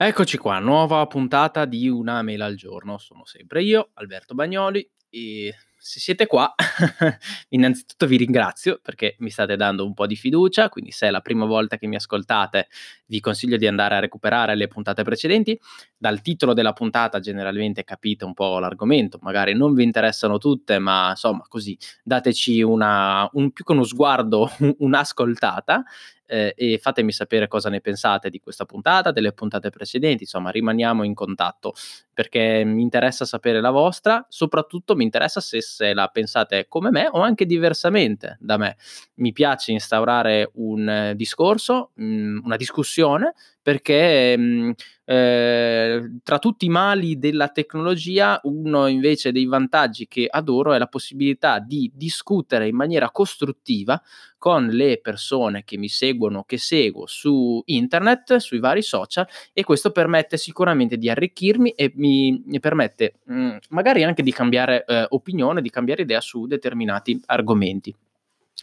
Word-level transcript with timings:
Eccoci 0.00 0.38
qua, 0.38 0.60
nuova 0.60 1.04
puntata 1.08 1.64
di 1.64 1.88
Una 1.88 2.22
mela 2.22 2.44
al 2.44 2.54
giorno. 2.54 2.98
Sono 2.98 3.24
sempre 3.24 3.64
io, 3.64 3.90
Alberto 3.94 4.32
Bagnoli, 4.32 4.88
e 5.10 5.54
se 5.80 6.00
siete 6.00 6.26
qua, 6.26 6.54
innanzitutto 7.50 8.06
vi 8.06 8.18
ringrazio 8.18 8.78
perché 8.82 9.16
mi 9.20 9.30
state 9.30 9.56
dando 9.56 9.86
un 9.86 9.94
po' 9.94 10.06
di 10.06 10.16
fiducia, 10.16 10.68
quindi 10.68 10.90
se 10.90 11.06
è 11.06 11.10
la 11.10 11.20
prima 11.20 11.46
volta 11.46 11.78
che 11.78 11.86
mi 11.86 11.96
ascoltate, 11.96 12.68
vi 13.06 13.20
consiglio 13.20 13.56
di 13.56 13.66
andare 13.66 13.94
a 13.94 14.00
recuperare 14.00 14.54
le 14.54 14.66
puntate 14.66 15.02
precedenti. 15.02 15.58
Dal 15.96 16.20
titolo 16.20 16.52
della 16.52 16.74
puntata 16.74 17.20
generalmente 17.20 17.84
capite 17.84 18.24
un 18.24 18.34
po' 18.34 18.58
l'argomento, 18.58 19.18
magari 19.22 19.54
non 19.54 19.72
vi 19.72 19.84
interessano 19.84 20.36
tutte, 20.38 20.78
ma 20.78 21.10
insomma 21.10 21.44
così 21.48 21.78
dateci 22.02 22.60
una, 22.60 23.28
un, 23.32 23.50
più 23.52 23.64
che 23.64 23.72
uno 23.72 23.84
sguardo, 23.84 24.50
un'ascoltata 24.78 25.84
eh, 26.28 26.52
e 26.54 26.78
fatemi 26.78 27.10
sapere 27.10 27.48
cosa 27.48 27.70
ne 27.70 27.80
pensate 27.80 28.28
di 28.28 28.38
questa 28.38 28.66
puntata, 28.66 29.10
delle 29.10 29.32
puntate 29.32 29.70
precedenti, 29.70 30.24
insomma 30.24 30.50
rimaniamo 30.50 31.02
in 31.02 31.14
contatto 31.14 31.72
perché 32.12 32.62
mi 32.64 32.82
interessa 32.82 33.24
sapere 33.24 33.60
la 33.60 33.70
vostra, 33.70 34.24
soprattutto 34.28 34.94
mi 34.98 35.04
interessa 35.04 35.40
se, 35.40 35.62
se 35.62 35.94
la 35.94 36.08
pensate 36.08 36.66
come 36.68 36.90
me 36.90 37.08
o 37.10 37.20
anche 37.20 37.46
diversamente 37.46 38.36
da 38.40 38.56
me. 38.58 38.76
Mi 39.14 39.32
piace 39.32 39.72
instaurare 39.72 40.50
un 40.54 40.88
eh, 40.88 41.14
discorso, 41.14 41.92
mm, 42.00 42.40
una 42.44 42.56
discussione 42.56 43.32
perché 43.62 44.36
mh, 44.36 44.42
mm, 44.42 44.70
eh, 45.10 46.18
tra 46.22 46.38
tutti 46.38 46.66
i 46.66 46.68
mali 46.68 47.18
della 47.18 47.48
tecnologia, 47.48 48.38
uno 48.42 48.88
invece 48.88 49.32
dei 49.32 49.46
vantaggi 49.46 50.06
che 50.06 50.26
adoro 50.28 50.74
è 50.74 50.78
la 50.78 50.86
possibilità 50.86 51.60
di 51.60 51.90
discutere 51.94 52.68
in 52.68 52.76
maniera 52.76 53.10
costruttiva 53.10 53.98
con 54.36 54.66
le 54.66 55.00
persone 55.00 55.64
che 55.64 55.78
mi 55.78 55.88
seguono, 55.88 56.44
che 56.44 56.58
seguo 56.58 57.06
su 57.06 57.62
internet, 57.64 58.36
sui 58.36 58.58
vari 58.58 58.82
social 58.82 59.26
e 59.54 59.64
questo 59.64 59.92
permette 59.92 60.36
sicuramente 60.36 60.98
di 60.98 61.08
arricchirmi 61.08 61.70
e 61.70 61.90
mi, 61.94 62.42
mi 62.44 62.60
permette 62.60 63.14
mh, 63.24 63.34
mm, 63.34 63.56
magari 63.70 64.04
anche 64.04 64.22
di 64.22 64.30
cambiare 64.30 64.84
eh, 64.84 65.06
opinione, 65.08 65.62
di 65.62 65.70
cambiare 65.70 66.02
idea 66.02 66.20
su 66.20 66.46
determinati 66.46 67.18
argomenti. 67.24 67.96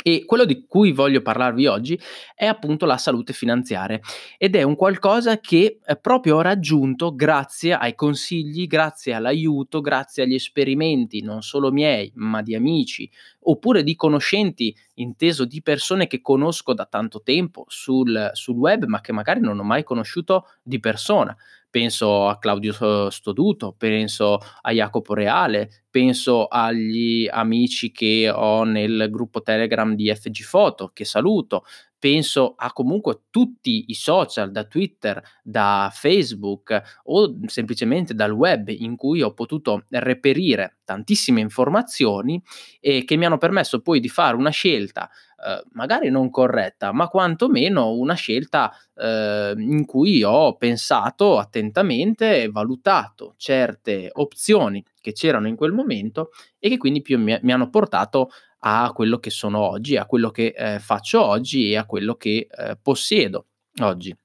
E 0.03 0.25
quello 0.25 0.43
di 0.43 0.65
cui 0.67 0.91
voglio 0.91 1.21
parlarvi 1.21 1.67
oggi 1.67 1.99
è 2.35 2.45
appunto 2.45 2.85
la 2.85 2.97
salute 2.97 3.31
finanziaria 3.31 3.99
ed 4.37 4.55
è 4.55 4.61
un 4.61 4.75
qualcosa 4.75 5.39
che 5.39 5.79
proprio 6.01 6.35
ho 6.35 6.41
raggiunto 6.41 7.15
grazie 7.15 7.73
ai 7.73 7.95
consigli, 7.95 8.67
grazie 8.67 9.13
all'aiuto, 9.13 9.79
grazie 9.79 10.23
agli 10.23 10.33
esperimenti 10.33 11.21
non 11.21 11.41
solo 11.41 11.71
miei, 11.71 12.11
ma 12.15 12.41
di 12.41 12.55
amici 12.55 13.09
oppure 13.47 13.83
di 13.83 13.95
conoscenti, 13.95 14.75
inteso 14.95 15.45
di 15.45 15.61
persone 15.61 16.07
che 16.07 16.21
conosco 16.21 16.73
da 16.73 16.85
tanto 16.85 17.21
tempo 17.21 17.63
sul, 17.67 18.31
sul 18.33 18.55
web, 18.57 18.85
ma 18.85 18.99
che 18.99 19.13
magari 19.13 19.39
non 19.39 19.57
ho 19.59 19.63
mai 19.63 19.83
conosciuto 19.83 20.47
di 20.61 20.79
persona 20.79 21.35
penso 21.75 22.29
a 22.29 22.37
Claudio 22.37 23.09
Stoduto, 23.09 23.75
penso 23.77 24.39
a 24.61 24.71
Jacopo 24.71 25.13
Reale, 25.13 25.83
penso 25.89 26.47
agli 26.47 27.27
amici 27.29 27.91
che 27.91 28.29
ho 28.29 28.63
nel 28.63 29.09
gruppo 29.11 29.41
Telegram 29.41 29.93
di 29.93 30.09
FG 30.09 30.49
Photo, 30.49 30.91
che 30.93 31.03
saluto, 31.03 31.65
penso 31.99 32.53
a 32.55 32.71
comunque 32.71 33.23
tutti 33.29 33.85
i 33.87 33.93
social, 33.93 34.51
da 34.51 34.63
Twitter, 34.63 35.21
da 35.43 35.91
Facebook 35.93 37.01
o 37.05 37.35
semplicemente 37.47 38.13
dal 38.13 38.31
web 38.31 38.69
in 38.69 38.95
cui 38.95 39.21
ho 39.21 39.33
potuto 39.33 39.83
reperire 39.89 40.77
tantissime 40.85 41.41
informazioni 41.41 42.41
e 42.79 43.03
che 43.03 43.17
mi 43.17 43.25
hanno 43.25 43.37
permesso 43.37 43.81
poi 43.81 43.99
di 43.99 44.07
fare 44.07 44.37
una 44.37 44.51
scelta 44.51 45.09
eh, 45.43 45.63
magari 45.73 46.09
non 46.09 46.29
corretta, 46.29 46.91
ma 46.91 47.07
quantomeno 47.07 47.91
una 47.91 48.13
scelta 48.13 48.71
eh, 48.95 49.53
in 49.57 49.85
cui 49.85 50.23
ho 50.23 50.55
pensato 50.55 51.37
attentamente 51.37 52.43
e 52.43 52.49
valutato 52.49 53.35
certe 53.37 54.09
opzioni 54.13 54.83
che 55.01 55.11
c'erano 55.13 55.47
in 55.47 55.55
quel 55.55 55.71
momento 55.71 56.31
e 56.59 56.69
che 56.69 56.77
quindi 56.77 57.01
più 57.01 57.19
mi, 57.19 57.37
mi 57.41 57.51
hanno 57.51 57.69
portato 57.69 58.29
a 58.59 58.91
quello 58.93 59.19
che 59.19 59.29
sono 59.29 59.59
oggi, 59.59 59.95
a 59.97 60.05
quello 60.05 60.31
che 60.31 60.53
eh, 60.55 60.79
faccio 60.79 61.23
oggi 61.23 61.71
e 61.71 61.77
a 61.77 61.85
quello 61.85 62.15
che 62.15 62.47
eh, 62.49 62.77
possiedo 62.81 63.47
oggi. 63.81 64.15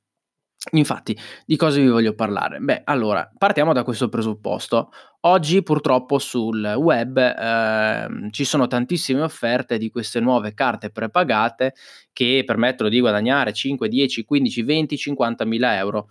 Infatti, 0.72 1.16
di 1.46 1.56
cosa 1.56 1.80
vi 1.80 1.88
voglio 1.88 2.14
parlare? 2.14 2.58
Beh, 2.58 2.82
allora, 2.84 3.30
partiamo 3.36 3.72
da 3.72 3.82
questo 3.82 4.10
presupposto. 4.10 4.90
Oggi 5.20 5.62
purtroppo 5.62 6.18
sul 6.18 6.62
web 6.76 7.16
eh, 7.16 8.30
ci 8.30 8.44
sono 8.44 8.66
tantissime 8.66 9.22
offerte 9.22 9.78
di 9.78 9.90
queste 9.90 10.20
nuove 10.20 10.52
carte 10.52 10.90
prepagate 10.90 11.74
che 12.12 12.42
permettono 12.44 12.90
di 12.90 13.00
guadagnare 13.00 13.54
5, 13.54 13.88
10, 13.88 14.24
15, 14.24 14.62
20, 14.62 14.96
50 14.98 15.44
mila 15.46 15.76
euro 15.76 16.08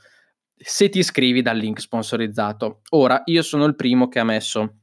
se 0.56 0.90
ti 0.90 1.00
iscrivi 1.00 1.42
dal 1.44 1.58
link 1.58 1.80
sponsorizzato. 1.80 2.82
Ora, 2.90 3.22
io 3.26 3.44
sono 3.44 3.66
il 3.66 3.76
primo 3.76 4.08
che 4.08 4.20
ha 4.20 4.24
messo 4.24 4.80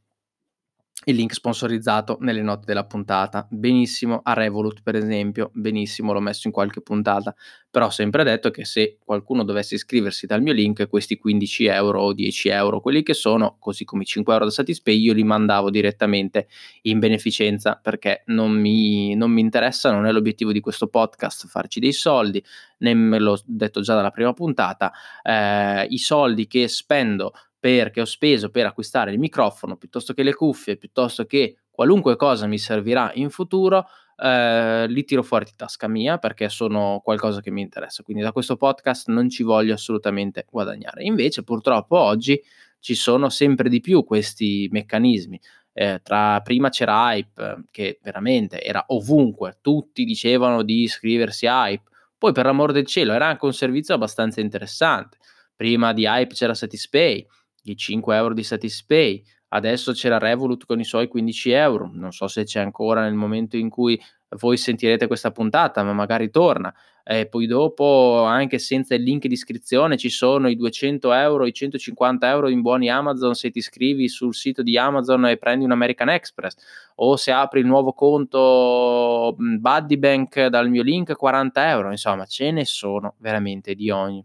il 1.08 1.14
link 1.14 1.34
sponsorizzato 1.34 2.16
nelle 2.20 2.42
note 2.42 2.64
della 2.66 2.84
puntata. 2.84 3.46
Benissimo 3.48 4.20
a 4.24 4.32
Revolut, 4.32 4.82
per 4.82 4.96
esempio, 4.96 5.50
benissimo, 5.54 6.12
l'ho 6.12 6.20
messo 6.20 6.48
in 6.48 6.52
qualche 6.52 6.80
puntata, 6.80 7.34
però 7.70 7.86
ho 7.86 7.90
sempre 7.90 8.24
detto 8.24 8.50
che 8.50 8.64
se 8.64 8.98
qualcuno 9.04 9.44
dovesse 9.44 9.76
iscriversi 9.76 10.26
dal 10.26 10.42
mio 10.42 10.52
link, 10.52 10.88
questi 10.88 11.16
15 11.16 11.66
euro 11.66 12.02
o 12.02 12.12
10 12.12 12.48
euro, 12.48 12.80
quelli 12.80 13.04
che 13.04 13.14
sono, 13.14 13.56
così 13.60 13.84
come 13.84 14.02
i 14.02 14.06
5 14.06 14.32
euro 14.32 14.46
da 14.46 14.50
Satispay, 14.50 14.98
io 14.98 15.12
li 15.12 15.22
mandavo 15.22 15.70
direttamente 15.70 16.48
in 16.82 16.98
beneficenza 16.98 17.78
perché 17.80 18.22
non 18.26 18.50
mi, 18.50 19.14
non 19.14 19.30
mi 19.30 19.42
interessa, 19.42 19.92
non 19.92 20.06
è 20.06 20.12
l'obiettivo 20.12 20.50
di 20.50 20.60
questo 20.60 20.88
podcast 20.88 21.46
farci 21.46 21.78
dei 21.78 21.92
soldi, 21.92 22.42
ne 22.78 22.94
me 22.94 23.20
l'ho 23.20 23.40
detto 23.44 23.80
già 23.80 23.94
dalla 23.94 24.10
prima 24.10 24.32
puntata, 24.32 24.92
eh, 25.22 25.86
i 25.88 25.98
soldi 25.98 26.48
che 26.48 26.66
spendo 26.66 27.32
per, 27.66 27.90
che 27.90 28.00
ho 28.00 28.04
speso 28.04 28.50
per 28.50 28.64
acquistare 28.64 29.10
il 29.10 29.18
microfono 29.18 29.76
piuttosto 29.76 30.12
che 30.12 30.22
le 30.22 30.32
cuffie, 30.32 30.76
piuttosto 30.76 31.26
che 31.26 31.56
qualunque 31.68 32.14
cosa 32.14 32.46
mi 32.46 32.58
servirà 32.58 33.10
in 33.14 33.28
futuro, 33.28 33.88
eh, 34.22 34.86
li 34.86 35.04
tiro 35.04 35.24
fuori 35.24 35.46
di 35.46 35.50
tasca 35.56 35.88
mia 35.88 36.18
perché 36.18 36.48
sono 36.48 37.00
qualcosa 37.02 37.40
che 37.40 37.50
mi 37.50 37.62
interessa. 37.62 38.04
Quindi 38.04 38.22
da 38.22 38.30
questo 38.30 38.54
podcast 38.54 39.08
non 39.08 39.28
ci 39.28 39.42
voglio 39.42 39.74
assolutamente 39.74 40.46
guadagnare. 40.48 41.02
Invece, 41.02 41.42
purtroppo, 41.42 41.98
oggi 41.98 42.40
ci 42.78 42.94
sono 42.94 43.30
sempre 43.30 43.68
di 43.68 43.80
più 43.80 44.04
questi 44.04 44.68
meccanismi. 44.70 45.40
Eh, 45.72 46.00
tra 46.04 46.40
prima 46.42 46.68
c'era 46.68 47.12
Hype, 47.12 47.64
che 47.72 47.98
veramente 48.00 48.62
era 48.62 48.84
ovunque, 48.90 49.58
tutti 49.60 50.04
dicevano 50.04 50.62
di 50.62 50.82
iscriversi 50.82 51.48
a 51.48 51.68
Hype. 51.68 51.90
Poi, 52.16 52.30
per 52.30 52.44
l'amor 52.44 52.70
del 52.70 52.86
cielo, 52.86 53.12
era 53.12 53.26
anche 53.26 53.44
un 53.44 53.52
servizio 53.52 53.92
abbastanza 53.96 54.40
interessante. 54.40 55.18
Prima 55.56 55.92
di 55.92 56.04
Hype 56.04 56.32
c'era 56.32 56.54
Satispay 56.54 57.26
i 57.70 57.76
5 57.76 58.16
euro 58.16 58.34
di 58.34 58.42
Satispay, 58.42 59.22
adesso 59.48 59.92
c'era 59.92 60.18
Revolut 60.18 60.66
con 60.66 60.80
i 60.80 60.84
suoi 60.84 61.08
15 61.08 61.50
euro, 61.50 61.90
non 61.92 62.12
so 62.12 62.26
se 62.28 62.44
c'è 62.44 62.60
ancora 62.60 63.02
nel 63.02 63.14
momento 63.14 63.56
in 63.56 63.68
cui 63.68 64.00
voi 64.38 64.56
sentirete 64.56 65.06
questa 65.06 65.30
puntata, 65.30 65.82
ma 65.82 65.92
magari 65.92 66.30
torna. 66.30 66.74
E 67.08 67.28
poi 67.28 67.46
dopo, 67.46 68.24
anche 68.24 68.58
senza 68.58 68.96
il 68.96 69.02
link 69.04 69.28
di 69.28 69.34
iscrizione, 69.34 69.96
ci 69.96 70.10
sono 70.10 70.48
i 70.48 70.56
200 70.56 71.12
euro, 71.12 71.46
i 71.46 71.52
150 71.52 72.28
euro 72.28 72.48
in 72.48 72.62
buoni 72.62 72.90
Amazon 72.90 73.34
se 73.34 73.50
ti 73.50 73.58
iscrivi 73.58 74.08
sul 74.08 74.34
sito 74.34 74.62
di 74.64 74.76
Amazon 74.76 75.26
e 75.26 75.36
prendi 75.36 75.64
un 75.64 75.70
American 75.70 76.08
Express. 76.08 76.56
O 76.96 77.14
se 77.16 77.30
apri 77.30 77.60
il 77.60 77.66
nuovo 77.66 77.92
conto 77.92 79.36
Buddy 79.38 79.96
Bank 79.98 80.46
dal 80.46 80.68
mio 80.68 80.82
link, 80.82 81.14
40 81.14 81.70
euro. 81.70 81.90
Insomma, 81.92 82.24
ce 82.24 82.50
ne 82.50 82.64
sono 82.64 83.14
veramente 83.18 83.76
di 83.76 83.88
ogni. 83.90 84.24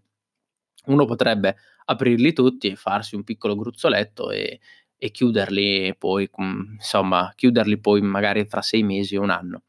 Uno 0.86 1.06
potrebbe 1.06 1.56
aprirli 1.86 2.34
tutti 2.34 2.68
e 2.68 2.76
farsi 2.76 3.16
un 3.16 3.24
piccolo 3.24 3.56
gruzzoletto 3.56 4.32
e, 4.32 4.60
e 4.98 5.12
chiuderli 5.12 5.96
poi, 5.98 6.30
insomma, 6.38 7.32
chiuderli 7.36 7.80
poi 7.80 8.02
magari 8.02 8.46
fra 8.46 8.62
sei 8.62 8.84
mesi 8.84 9.16
o 9.16 9.22
un 9.22 9.30
anno. 9.30 9.64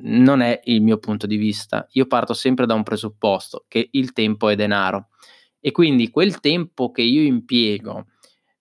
Non 0.00 0.40
è 0.40 0.60
il 0.64 0.82
mio 0.82 0.98
punto 0.98 1.26
di 1.26 1.36
vista. 1.36 1.86
Io 1.92 2.06
parto 2.06 2.34
sempre 2.34 2.66
da 2.66 2.74
un 2.74 2.82
presupposto 2.82 3.64
che 3.68 3.88
il 3.92 4.12
tempo 4.12 4.48
è 4.48 4.54
denaro 4.54 5.08
e 5.60 5.72
quindi 5.72 6.10
quel 6.10 6.40
tempo 6.40 6.90
che 6.90 7.02
io 7.02 7.22
impiego 7.22 8.06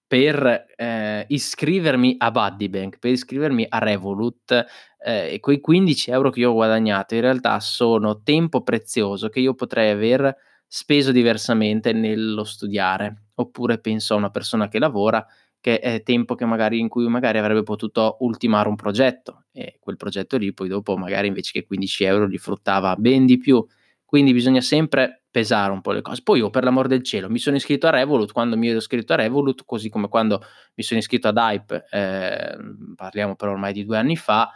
per 0.07 0.65
eh, 0.77 1.25
iscrivermi 1.27 2.15
a 2.17 2.31
Buddybank, 2.31 2.97
per 2.97 3.11
iscrivermi 3.11 3.65
a 3.67 3.77
Revolut 3.79 4.65
eh, 5.03 5.33
e 5.33 5.39
quei 5.41 5.59
15 5.59 6.11
euro 6.11 6.29
che 6.29 6.39
io 6.39 6.51
ho 6.51 6.53
guadagnato 6.53 7.15
in 7.15 7.21
realtà 7.21 7.59
sono 7.59 8.23
tempo 8.23 8.63
prezioso 8.63 9.27
che 9.27 9.41
io 9.41 9.53
potrei 9.53 9.91
aver 9.91 10.33
speso 10.67 11.11
diversamente 11.11 11.93
nello 11.93 12.43
studiare, 12.43 13.29
oppure 13.35 13.79
penso 13.79 14.13
a 14.13 14.17
una 14.17 14.29
persona 14.29 14.67
che 14.67 14.79
lavora 14.79 15.25
che 15.59 15.79
è 15.79 16.03
tempo 16.03 16.35
che 16.35 16.45
magari 16.45 16.79
in 16.79 16.87
cui 16.87 17.07
magari 17.07 17.39
avrebbe 17.39 17.63
potuto 17.63 18.17
ultimare 18.19 18.69
un 18.69 18.75
progetto 18.75 19.45
e 19.51 19.77
quel 19.79 19.97
progetto 19.97 20.37
lì 20.37 20.53
poi 20.53 20.67
dopo 20.67 20.95
magari 20.97 21.27
invece 21.27 21.51
che 21.51 21.65
15 21.65 22.03
euro 22.03 22.25
li 22.27 22.37
fruttava 22.37 22.95
ben 22.95 23.25
di 23.25 23.37
più. 23.37 23.65
Quindi 24.05 24.31
bisogna 24.31 24.61
sempre 24.61 25.23
pesare 25.29 25.71
un 25.73 25.81
po' 25.81 25.91
le 25.91 26.01
cose. 26.01 26.21
Poi 26.23 26.39
io 26.39 26.49
per 26.49 26.63
l'amor 26.63 26.87
del 26.87 27.03
cielo 27.03 27.29
mi 27.29 27.39
sono 27.39 27.57
iscritto 27.57 27.87
a 27.87 27.89
Revolut, 27.89 28.31
quando 28.31 28.55
mi 28.55 28.69
ero 28.69 28.77
iscritto 28.77 29.13
a 29.13 29.17
Revolut, 29.17 29.63
così 29.65 29.89
come 29.89 30.07
quando 30.07 30.41
mi 30.75 30.83
sono 30.83 30.99
iscritto 30.99 31.27
ad 31.27 31.35
Hype, 31.37 31.85
eh, 31.91 32.57
parliamo 32.95 33.35
per 33.35 33.49
ormai 33.49 33.73
di 33.73 33.83
due 33.83 33.97
anni 33.97 34.15
fa, 34.15 34.49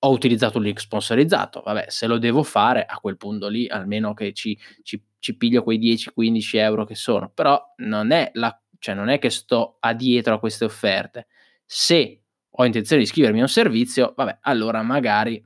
ho 0.00 0.10
utilizzato 0.10 0.58
un 0.58 0.64
link 0.64 0.80
sponsorizzato. 0.80 1.62
Vabbè, 1.64 1.84
se 1.88 2.08
lo 2.08 2.18
devo 2.18 2.42
fare 2.42 2.84
a 2.84 2.96
quel 2.98 3.16
punto 3.16 3.46
lì, 3.46 3.68
almeno 3.68 4.14
che 4.14 4.32
ci, 4.32 4.58
ci 4.82 5.00
ci 5.22 5.36
piglio 5.36 5.62
quei 5.62 5.78
10-15 5.78 6.56
euro 6.56 6.84
che 6.84 6.96
sono, 6.96 7.30
però 7.32 7.62
non 7.76 8.10
è, 8.10 8.32
la, 8.34 8.60
cioè 8.80 8.96
non 8.96 9.08
è 9.08 9.20
che 9.20 9.30
sto 9.30 9.78
dietro 9.94 10.34
a 10.34 10.40
queste 10.40 10.64
offerte. 10.64 11.28
Se 11.64 12.22
ho 12.50 12.64
intenzione 12.64 13.02
di 13.02 13.08
iscrivermi 13.08 13.38
a 13.38 13.42
un 13.42 13.48
servizio, 13.48 14.14
vabbè, 14.16 14.38
allora 14.40 14.82
magari 14.82 15.40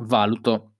valuto 0.00 0.74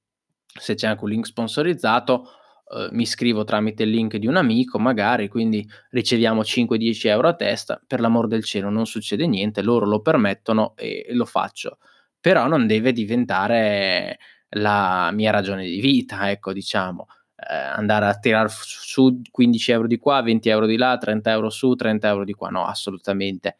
se 0.44 0.74
c'è 0.74 0.86
anche 0.86 1.02
un 1.04 1.10
link 1.10 1.24
sponsorizzato, 1.24 2.28
eh, 2.74 2.88
mi 2.92 3.04
iscrivo 3.04 3.42
tramite 3.44 3.84
il 3.84 3.88
link 3.88 4.18
di 4.18 4.26
un 4.26 4.36
amico, 4.36 4.78
magari, 4.78 5.28
quindi 5.28 5.66
riceviamo 5.88 6.42
5-10 6.42 7.06
euro 7.08 7.28
a 7.28 7.34
testa, 7.34 7.82
per 7.86 8.00
l'amor 8.00 8.26
del 8.26 8.44
cielo 8.44 8.68
non 8.68 8.84
succede 8.84 9.26
niente, 9.26 9.62
loro 9.62 9.86
lo 9.86 10.02
permettono 10.02 10.74
e, 10.76 11.06
e 11.08 11.14
lo 11.14 11.24
faccio, 11.24 11.78
però 12.20 12.46
non 12.48 12.66
deve 12.66 12.92
diventare 12.92 14.18
la 14.56 15.10
mia 15.10 15.30
ragione 15.30 15.64
di 15.64 15.80
vita, 15.80 16.30
ecco, 16.30 16.52
diciamo. 16.52 17.06
Eh, 17.48 17.54
andare 17.54 18.06
a 18.06 18.14
tirare 18.18 18.48
su 18.50 19.20
15 19.30 19.72
euro 19.72 19.86
di 19.86 19.98
qua, 19.98 20.22
20 20.22 20.48
euro 20.48 20.66
di 20.66 20.76
là, 20.76 20.96
30 20.96 21.30
euro 21.30 21.50
su, 21.50 21.74
30 21.74 22.08
euro 22.08 22.24
di 22.24 22.32
qua, 22.34 22.48
no, 22.50 22.64
assolutamente. 22.64 23.56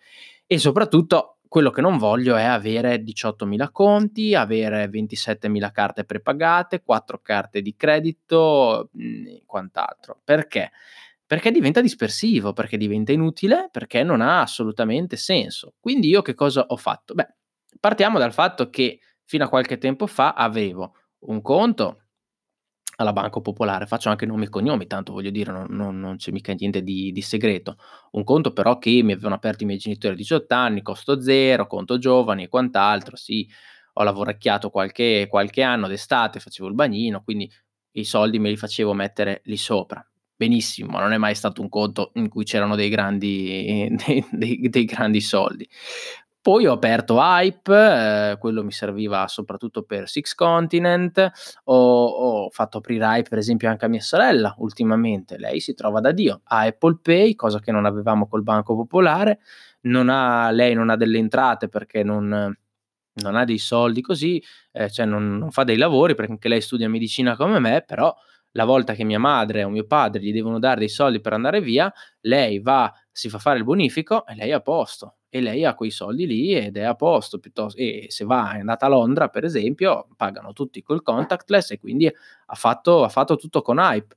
E 0.46 0.58
soprattutto 0.58 1.38
quello 1.52 1.70
che 1.70 1.82
non 1.82 1.98
voglio 1.98 2.36
è 2.36 2.44
avere 2.44 3.02
18.000 3.02 3.70
conti, 3.70 4.34
avere 4.34 4.88
27.000 4.88 5.70
carte 5.70 6.04
prepagate, 6.04 6.82
4 6.82 7.20
carte 7.20 7.60
di 7.60 7.76
credito 7.76 8.88
mm, 8.96 9.26
e 9.26 9.42
quant'altro. 9.44 10.20
Perché? 10.24 10.70
Perché 11.26 11.50
diventa 11.50 11.82
dispersivo, 11.82 12.54
perché 12.54 12.78
diventa 12.78 13.12
inutile, 13.12 13.68
perché 13.70 14.02
non 14.02 14.22
ha 14.22 14.40
assolutamente 14.40 15.16
senso. 15.16 15.74
Quindi 15.78 16.08
io 16.08 16.22
che 16.22 16.32
cosa 16.32 16.64
ho 16.66 16.76
fatto? 16.76 17.12
Beh, 17.12 17.34
partiamo 17.78 18.18
dal 18.18 18.32
fatto 18.32 18.70
che 18.70 19.00
fino 19.24 19.44
a 19.44 19.48
qualche 19.48 19.76
tempo 19.76 20.06
fa 20.06 20.32
avevo 20.32 20.94
un 21.26 21.42
conto 21.42 22.02
alla 22.96 23.12
Banco 23.12 23.40
Popolare, 23.40 23.86
faccio 23.86 24.08
anche 24.10 24.26
nomi 24.26 24.44
e 24.44 24.48
cognomi, 24.48 24.86
tanto 24.86 25.12
voglio 25.12 25.30
dire, 25.30 25.50
non, 25.52 25.66
non, 25.70 25.98
non 25.98 26.16
c'è 26.16 26.30
mica 26.30 26.52
niente 26.52 26.82
di, 26.82 27.12
di, 27.12 27.22
segreto. 27.22 27.76
Un 28.12 28.24
conto 28.24 28.52
però 28.52 28.78
che 28.78 29.02
mi 29.02 29.12
avevano 29.12 29.34
aperto 29.34 29.62
i 29.62 29.66
miei 29.66 29.78
genitori 29.78 30.14
a 30.14 30.16
18 30.16 30.54
anni, 30.54 30.82
costo 30.82 31.20
zero, 31.20 31.66
conto 31.66 31.98
giovani 31.98 32.44
e 32.44 32.48
quant'altro, 32.48 33.16
sì, 33.16 33.48
ho 33.94 34.02
lavorecchiato 34.02 34.70
qualche, 34.70 35.26
qualche 35.28 35.62
anno 35.62 35.88
d'estate, 35.88 36.40
facevo 36.40 36.68
il 36.68 36.74
bagnino, 36.74 37.22
quindi 37.22 37.50
i 37.92 38.04
soldi 38.04 38.38
me 38.38 38.48
li 38.50 38.56
facevo 38.56 38.92
mettere 38.92 39.42
lì 39.44 39.56
sopra. 39.56 40.04
Benissimo, 40.34 40.98
non 40.98 41.12
è 41.12 41.18
mai 41.18 41.34
stato 41.34 41.60
un 41.62 41.68
conto 41.68 42.10
in 42.14 42.28
cui 42.28 42.44
c'erano 42.44 42.74
dei 42.74 42.88
grandi, 42.88 43.94
dei, 44.04 44.26
dei, 44.30 44.68
dei 44.68 44.84
grandi 44.84 45.20
soldi. 45.20 45.68
Poi 46.42 46.66
ho 46.66 46.72
aperto 46.72 47.18
Hype, 47.20 48.32
eh, 48.32 48.36
quello 48.38 48.64
mi 48.64 48.72
serviva 48.72 49.28
soprattutto 49.28 49.84
per 49.84 50.08
Six 50.08 50.34
Continent, 50.34 51.30
ho, 51.66 52.04
ho, 52.04 52.50
fatto 52.50 52.78
aprire 52.78 53.04
Hype 53.04 53.28
per 53.28 53.38
esempio 53.38 53.68
anche 53.68 53.84
a 53.84 53.88
mia 53.88 54.00
sorella 54.00 54.52
ultimamente, 54.58 55.38
lei 55.38 55.60
si 55.60 55.72
trova 55.74 56.00
da 56.00 56.10
Dio, 56.10 56.40
ha 56.42 56.62
Apple 56.62 56.98
Pay, 57.00 57.36
cosa 57.36 57.60
che 57.60 57.70
non 57.70 57.84
avevamo 57.86 58.26
col 58.26 58.42
Banco 58.42 58.74
Popolare, 58.74 59.38
non 59.82 60.08
ha, 60.08 60.50
lei 60.50 60.74
non 60.74 60.90
ha 60.90 60.96
delle 60.96 61.18
entrate 61.18 61.68
perché 61.68 62.02
non, 62.02 62.26
non 62.26 63.36
ha 63.36 63.44
dei 63.44 63.58
soldi 63.58 64.00
così, 64.00 64.42
eh, 64.72 64.90
cioè 64.90 65.06
non, 65.06 65.38
non, 65.38 65.52
fa 65.52 65.62
dei 65.62 65.76
lavori 65.76 66.16
perché 66.16 66.32
anche 66.32 66.48
lei 66.48 66.60
studia 66.60 66.88
medicina 66.88 67.36
come 67.36 67.60
me, 67.60 67.84
però 67.86 68.12
la 68.52 68.64
volta 68.64 68.94
che 68.94 69.04
mia 69.04 69.20
madre 69.20 69.62
o 69.62 69.68
mio 69.68 69.86
padre 69.86 70.20
gli 70.20 70.32
devono 70.32 70.58
dare 70.58 70.80
dei 70.80 70.88
soldi 70.88 71.20
per 71.20 71.34
andare 71.34 71.60
via, 71.60 71.92
lei 72.22 72.58
va, 72.58 72.92
si 73.12 73.28
fa 73.28 73.38
fare 73.38 73.58
il 73.58 73.64
bonifico 73.64 74.26
e 74.26 74.34
lei 74.34 74.48
è 74.50 74.54
a 74.54 74.60
posto 74.60 75.18
e 75.34 75.40
lei 75.40 75.64
ha 75.64 75.74
quei 75.74 75.90
soldi 75.90 76.26
lì 76.26 76.54
ed 76.54 76.76
è 76.76 76.82
a 76.82 76.94
posto 76.94 77.38
piuttosto 77.38 77.80
e 77.80 78.04
se 78.10 78.26
va 78.26 78.52
è 78.52 78.58
andata 78.58 78.84
a 78.84 78.90
Londra 78.90 79.28
per 79.28 79.44
esempio 79.44 80.08
pagano 80.14 80.52
tutti 80.52 80.82
col 80.82 81.00
contactless 81.00 81.70
e 81.70 81.78
quindi 81.78 82.06
ha 82.06 82.54
fatto, 82.54 83.02
ha 83.02 83.08
fatto 83.08 83.36
tutto 83.36 83.62
con 83.62 83.78
Hype. 83.78 84.14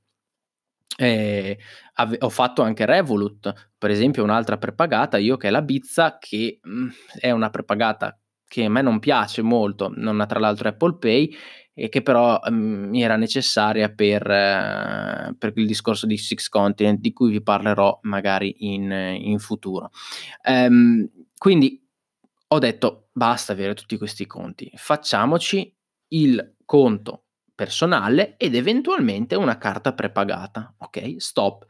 Eh, 0.98 1.58
ave- 1.94 2.18
ho 2.20 2.30
fatto 2.30 2.62
anche 2.64 2.86
Revolut 2.86 3.72
per 3.78 3.92
esempio 3.92 4.24
un'altra 4.24 4.58
prepagata 4.58 5.18
io 5.18 5.36
che 5.38 5.48
è 5.48 5.52
la 5.52 5.62
Bizza 5.62 6.18
che 6.20 6.60
mh, 6.62 6.70
mm, 6.70 6.90
è 7.20 7.32
una 7.32 7.50
prepagata 7.50 8.18
che 8.46 8.66
a 8.66 8.70
me 8.70 8.82
non 8.82 9.00
piace 9.00 9.42
molto 9.42 9.92
non 9.96 10.22
ha 10.22 10.26
tra 10.26 10.40
l'altro 10.40 10.70
Apple 10.70 10.98
Pay 10.98 11.36
e 11.78 11.90
che 11.90 12.02
però 12.02 12.40
um, 12.48 12.88
mi 12.90 13.04
era 13.04 13.18
necessaria 13.18 13.90
per, 13.90 14.22
uh, 14.24 15.36
per, 15.38 15.52
il 15.56 15.68
discorso 15.68 16.08
di 16.08 16.18
Six 16.18 16.48
Continent 16.48 17.02
di 17.02 17.12
cui 17.12 17.30
vi 17.30 17.44
parlerò 17.44 18.00
magari 18.04 18.56
in, 18.60 18.90
in 18.92 19.38
futuro. 19.40 19.92
Um, 20.48 21.08
quindi 21.38 21.86
ho 22.48 22.60
detto 22.60 23.10
basta 23.12 23.52
avere 23.52 23.74
tutti 23.74 23.98
questi 23.98 24.26
conti, 24.26 24.72
facciamoci 24.74 25.76
il 26.10 26.56
conto 26.64 27.26
personale 27.54 28.36
ed 28.38 28.56
eventualmente 28.56 29.36
una 29.36 29.58
carta 29.58 29.94
prepagata. 29.94 30.76
Ok, 30.78 31.16
stop. 31.18 31.66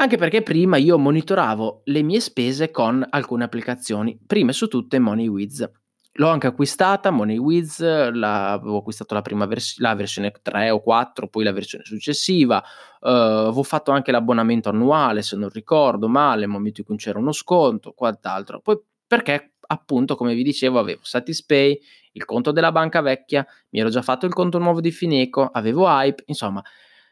Anche 0.00 0.16
perché 0.16 0.42
prima 0.42 0.76
io 0.76 0.96
monitoravo 0.96 1.82
le 1.86 2.02
mie 2.02 2.20
spese 2.20 2.70
con 2.70 3.04
alcune 3.10 3.44
applicazioni, 3.44 4.18
prime 4.24 4.52
su 4.52 4.68
tutte 4.68 5.00
MoneyWiz. 5.00 5.68
L'ho 6.12 6.28
anche 6.28 6.48
acquistata, 6.48 7.10
MoneyWiz, 7.10 8.10
la, 8.10 8.52
avevo 8.52 8.78
acquistato 8.78 9.14
la, 9.14 9.22
prima 9.22 9.46
vers- 9.46 9.78
la 9.78 9.94
versione 9.94 10.32
3 10.42 10.70
o 10.70 10.80
4, 10.80 11.28
poi 11.28 11.44
la 11.44 11.52
versione 11.52 11.84
successiva, 11.84 12.58
uh, 12.58 13.06
avevo 13.08 13.62
fatto 13.62 13.92
anche 13.92 14.10
l'abbonamento 14.10 14.68
annuale, 14.68 15.22
se 15.22 15.36
non 15.36 15.48
ricordo 15.48 16.08
male, 16.08 16.40
nel 16.40 16.48
momento 16.48 16.80
in 16.80 16.86
cui 16.86 16.96
c'era 16.96 17.20
uno 17.20 17.30
sconto, 17.30 17.92
quant'altro. 17.92 18.60
Poi 18.60 18.80
perché 19.06 19.52
appunto, 19.68 20.16
come 20.16 20.34
vi 20.34 20.42
dicevo, 20.42 20.78
avevo 20.78 21.00
Satispay, 21.02 21.78
il 22.12 22.24
conto 22.24 22.50
della 22.50 22.72
banca 22.72 23.00
vecchia, 23.00 23.46
mi 23.70 23.80
ero 23.80 23.88
già 23.88 24.02
fatto 24.02 24.26
il 24.26 24.32
conto 24.32 24.58
nuovo 24.58 24.80
di 24.80 24.90
Fineco, 24.90 25.46
avevo 25.46 25.86
Hype, 25.86 26.24
insomma, 26.26 26.62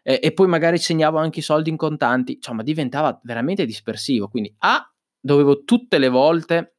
eh, 0.03 0.21
e 0.23 0.33
poi 0.33 0.47
magari 0.47 0.79
segnavo 0.79 1.19
anche 1.19 1.41
i 1.41 1.43
soldi 1.43 1.71
in 1.71 1.77
contanti, 1.77 2.35
insomma, 2.35 2.63
diventava 2.63 3.19
veramente 3.23 3.65
dispersivo. 3.67 4.29
Quindi 4.29 4.55
A, 4.59 4.91
dovevo 5.21 5.65
tutte 5.65 5.99
le 5.99 6.09
volte 6.09 6.76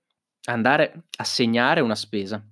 andare 0.53 1.03
a 1.17 1.23
segnare 1.23 1.81
una 1.81 1.95
spesa 1.95 2.43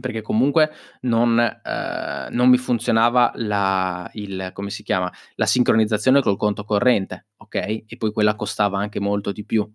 perché 0.00 0.22
comunque 0.22 0.70
non, 1.02 1.38
eh, 1.38 2.28
non 2.30 2.48
mi 2.48 2.58
funzionava 2.58 3.32
la, 3.36 4.08
il, 4.14 4.52
chiama, 4.84 5.12
la 5.34 5.46
sincronizzazione 5.46 6.20
col 6.20 6.36
conto 6.36 6.64
corrente, 6.64 7.28
ok? 7.38 7.54
E 7.86 7.96
poi 7.98 8.12
quella 8.12 8.36
costava 8.36 8.78
anche 8.78 9.00
molto 9.00 9.32
di 9.32 9.44
più, 9.44 9.68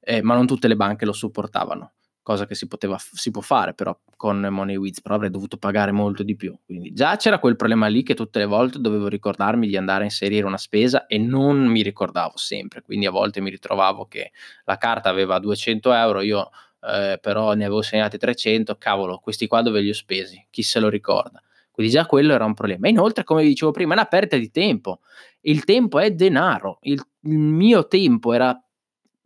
eh, 0.00 0.22
ma 0.22 0.34
non 0.34 0.46
tutte 0.46 0.68
le 0.68 0.76
banche 0.76 1.06
lo 1.06 1.12
supportavano, 1.12 1.94
cosa 2.22 2.46
che 2.46 2.54
si, 2.54 2.66
poteva, 2.68 2.98
si 2.98 3.30
può 3.30 3.40
fare 3.40 3.74
però 3.74 3.98
con 4.16 4.38
MoneyWiz, 4.38 5.00
però 5.00 5.14
avrei 5.14 5.30
dovuto 5.30 5.56
pagare 5.56 5.92
molto 5.92 6.22
di 6.22 6.36
più. 6.36 6.56
Quindi 6.64 6.92
già 6.92 7.16
c'era 7.16 7.38
quel 7.38 7.56
problema 7.56 7.86
lì 7.86 8.02
che 8.02 8.14
tutte 8.14 8.40
le 8.40 8.46
volte 8.46 8.80
dovevo 8.80 9.08
ricordarmi 9.08 9.66
di 9.66 9.76
andare 9.76 10.02
a 10.02 10.04
inserire 10.04 10.46
una 10.46 10.58
spesa 10.58 11.06
e 11.06 11.18
non 11.18 11.64
mi 11.66 11.82
ricordavo 11.82 12.36
sempre, 12.36 12.82
quindi 12.82 13.06
a 13.06 13.10
volte 13.10 13.40
mi 13.40 13.50
ritrovavo 13.50 14.06
che 14.06 14.32
la 14.64 14.76
carta 14.76 15.08
aveva 15.08 15.38
200 15.38 15.92
euro, 15.92 16.20
io 16.20 16.50
eh, 16.84 17.18
però 17.20 17.54
ne 17.54 17.64
avevo 17.64 17.82
segnati 17.82 18.18
300, 18.18 18.76
cavolo, 18.76 19.18
questi 19.18 19.46
qua 19.46 19.62
dove 19.62 19.80
li 19.80 19.90
ho 19.90 19.94
spesi? 19.94 20.46
Chi 20.50 20.62
se 20.62 20.80
lo 20.80 20.88
ricorda? 20.88 21.42
Quindi 21.70 21.92
già 21.92 22.06
quello 22.06 22.34
era 22.34 22.44
un 22.44 22.54
problema. 22.54 22.88
Inoltre, 22.88 23.24
come 23.24 23.42
vi 23.42 23.48
dicevo 23.48 23.72
prima, 23.72 23.94
è 23.94 23.96
una 23.96 24.06
perdita 24.06 24.36
di 24.36 24.50
tempo. 24.50 25.00
Il 25.40 25.64
tempo 25.64 25.98
è 25.98 26.12
denaro. 26.12 26.78
Il, 26.82 27.04
il 27.22 27.38
mio 27.38 27.88
tempo 27.88 28.32
era 28.32 28.56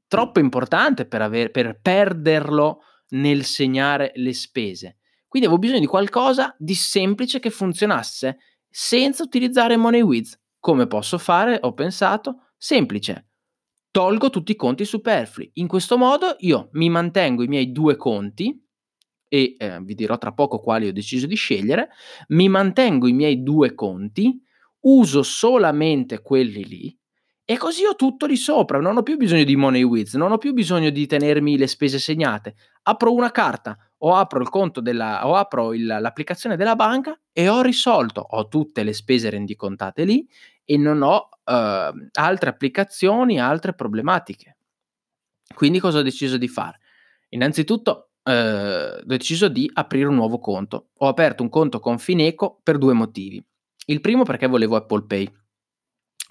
troppo 0.06 0.40
importante 0.40 1.04
per, 1.04 1.20
aver, 1.20 1.50
per 1.50 1.78
perderlo 1.82 2.82
nel 3.10 3.44
segnare 3.44 4.12
le 4.14 4.32
spese. 4.32 4.96
Quindi 5.28 5.46
avevo 5.46 5.60
bisogno 5.60 5.80
di 5.80 5.86
qualcosa 5.86 6.54
di 6.58 6.74
semplice 6.74 7.38
che 7.38 7.50
funzionasse 7.50 8.38
senza 8.70 9.22
utilizzare 9.22 9.76
MoneyWiz. 9.76 10.40
Come 10.58 10.86
posso 10.86 11.18
fare? 11.18 11.58
Ho 11.60 11.74
pensato, 11.74 12.46
semplice 12.56 13.27
tolgo 13.98 14.30
tutti 14.30 14.52
i 14.52 14.56
conti 14.56 14.84
superflui. 14.84 15.50
In 15.54 15.66
questo 15.66 15.98
modo 15.98 16.36
io 16.38 16.68
mi 16.74 16.88
mantengo 16.88 17.42
i 17.42 17.48
miei 17.48 17.72
due 17.72 17.96
conti 17.96 18.56
e 19.26 19.56
eh, 19.58 19.80
vi 19.82 19.96
dirò 19.96 20.16
tra 20.18 20.30
poco 20.30 20.60
quali 20.60 20.86
ho 20.86 20.92
deciso 20.92 21.26
di 21.26 21.34
scegliere, 21.34 21.88
mi 22.28 22.48
mantengo 22.48 23.08
i 23.08 23.12
miei 23.12 23.42
due 23.42 23.74
conti, 23.74 24.40
uso 24.82 25.24
solamente 25.24 26.22
quelli 26.22 26.64
lì 26.64 26.96
e 27.44 27.56
così 27.56 27.86
ho 27.86 27.96
tutto 27.96 28.26
lì 28.26 28.36
sopra, 28.36 28.78
non 28.78 28.98
ho 28.98 29.02
più 29.02 29.16
bisogno 29.16 29.42
di 29.42 29.56
MoneyWiz, 29.56 30.14
non 30.14 30.30
ho 30.30 30.38
più 30.38 30.52
bisogno 30.52 30.90
di 30.90 31.04
tenermi 31.08 31.58
le 31.58 31.66
spese 31.66 31.98
segnate. 31.98 32.54
Apro 32.82 33.12
una 33.12 33.32
carta 33.32 33.76
o 33.98 34.14
apro 34.14 34.40
il 34.40 34.48
conto 34.48 34.80
della 34.80 35.26
o 35.26 35.34
apro 35.34 35.74
il, 35.74 35.86
l'applicazione 35.86 36.54
della 36.54 36.76
banca 36.76 37.18
e 37.32 37.48
ho 37.48 37.62
risolto, 37.62 38.20
ho 38.20 38.46
tutte 38.46 38.84
le 38.84 38.92
spese 38.92 39.28
rendicontate 39.28 40.04
lì 40.04 40.24
e 40.70 40.76
non 40.76 41.00
ho 41.00 41.30
uh, 41.44 42.08
altre 42.12 42.50
applicazioni, 42.50 43.40
altre 43.40 43.72
problematiche. 43.72 44.58
Quindi 45.54 45.80
cosa 45.80 46.00
ho 46.00 46.02
deciso 46.02 46.36
di 46.36 46.46
fare? 46.46 46.78
Innanzitutto 47.30 48.10
uh, 48.22 48.30
ho 48.30 49.02
deciso 49.04 49.48
di 49.48 49.70
aprire 49.72 50.08
un 50.08 50.14
nuovo 50.14 50.38
conto. 50.38 50.90
Ho 50.98 51.08
aperto 51.08 51.42
un 51.42 51.48
conto 51.48 51.80
con 51.80 51.98
Fineco 51.98 52.60
per 52.62 52.76
due 52.76 52.92
motivi. 52.92 53.42
Il 53.86 54.02
primo 54.02 54.24
perché 54.24 54.46
volevo 54.46 54.76
Apple 54.76 55.06
Pay. 55.06 55.32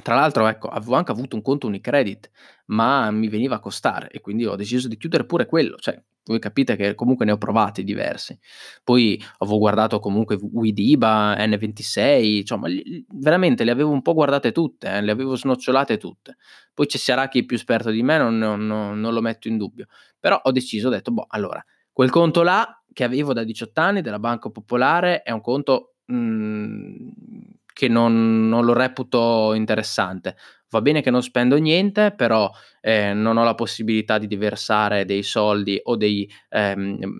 Tra 0.04 0.14
l'altro, 0.14 0.46
ecco, 0.46 0.68
avevo 0.68 0.94
anche 0.94 1.12
avuto 1.12 1.36
un 1.36 1.42
conto 1.42 1.66
Unicredit, 1.66 2.30
ma 2.68 3.10
mi 3.10 3.30
veniva 3.30 3.56
a 3.56 3.60
costare 3.60 4.10
e 4.12 4.22
quindi 4.22 4.46
ho 4.46 4.56
deciso 4.56 4.88
di 4.88 4.98
chiudere 4.98 5.26
pure 5.26 5.48
quello. 5.48 5.78
Cioè, 5.78 6.00
voi 6.28 6.40
capite 6.40 6.76
che 6.76 6.96
comunque 6.96 7.26
ne 7.26 7.32
ho 7.32 7.38
provati 7.38 7.84
diversi. 7.84 8.38
Poi 8.84 9.22
avevo 9.38 9.58
guardato 9.58 10.00
comunque 10.00 10.38
Widiba, 10.40 11.36
N26, 11.38 12.40
insomma, 12.40 12.68
li, 12.68 13.06
veramente 13.14 13.64
le 13.64 13.72
avevo 13.72 13.92
un 13.92 14.02
po' 14.02 14.14
guardate 14.14 14.52
tutte, 14.52 14.90
eh, 14.90 15.02
le 15.02 15.12
avevo 15.12 15.36
snocciolate 15.36 15.98
tutte. 15.98 16.38
Poi 16.74 16.88
ci 16.88 16.98
sarà 16.98 17.28
chi 17.28 17.40
è 17.40 17.46
più 17.46 17.56
esperto 17.56 17.90
di 17.90 18.04
me, 18.04 18.18
non, 18.18 18.38
non, 18.38 18.66
non, 18.66 19.14
lo 19.14 19.22
metto 19.22 19.48
in 19.48 19.58
dubbio. 19.58 19.88
Però 20.20 20.40
ho 20.42 20.52
deciso, 20.52 20.88
ho 20.88 20.92
detto, 20.92 21.12
boh, 21.12 21.26
allora, 21.30 21.64
quel 21.92 22.10
conto 22.10 22.44
là 22.44 22.82
che 22.94 23.04
avevo 23.04 23.34
da 23.34 23.44
18 23.44 23.80
anni 23.80 24.02
della 24.02 24.20
Banca 24.20 24.50
Popolare 24.50 25.22
è 25.22 25.32
un 25.32 25.42
conto 25.42 25.96
mh, 26.06 26.16
mm, 26.16 27.10
che 27.78 27.88
non, 27.88 28.50
non, 28.50 28.66
lo 28.66 28.74
reputo 28.74 29.54
interessante. 29.54 30.36
Va 30.72 30.82
bene 30.82 31.04
che 31.04 31.12
non 31.12 31.22
spendo 31.22 31.58
niente, 31.58 32.12
però 32.12 32.50
eh, 32.82 33.14
non 33.14 33.38
ho 33.38 33.44
la 33.44 33.54
possibilità 33.54 34.18
di 34.18 34.36
versare 34.36 35.06
dei 35.06 35.22
soldi 35.22 35.80
o 35.84 35.96
dei, 35.96 36.28
ehm, 36.50 37.20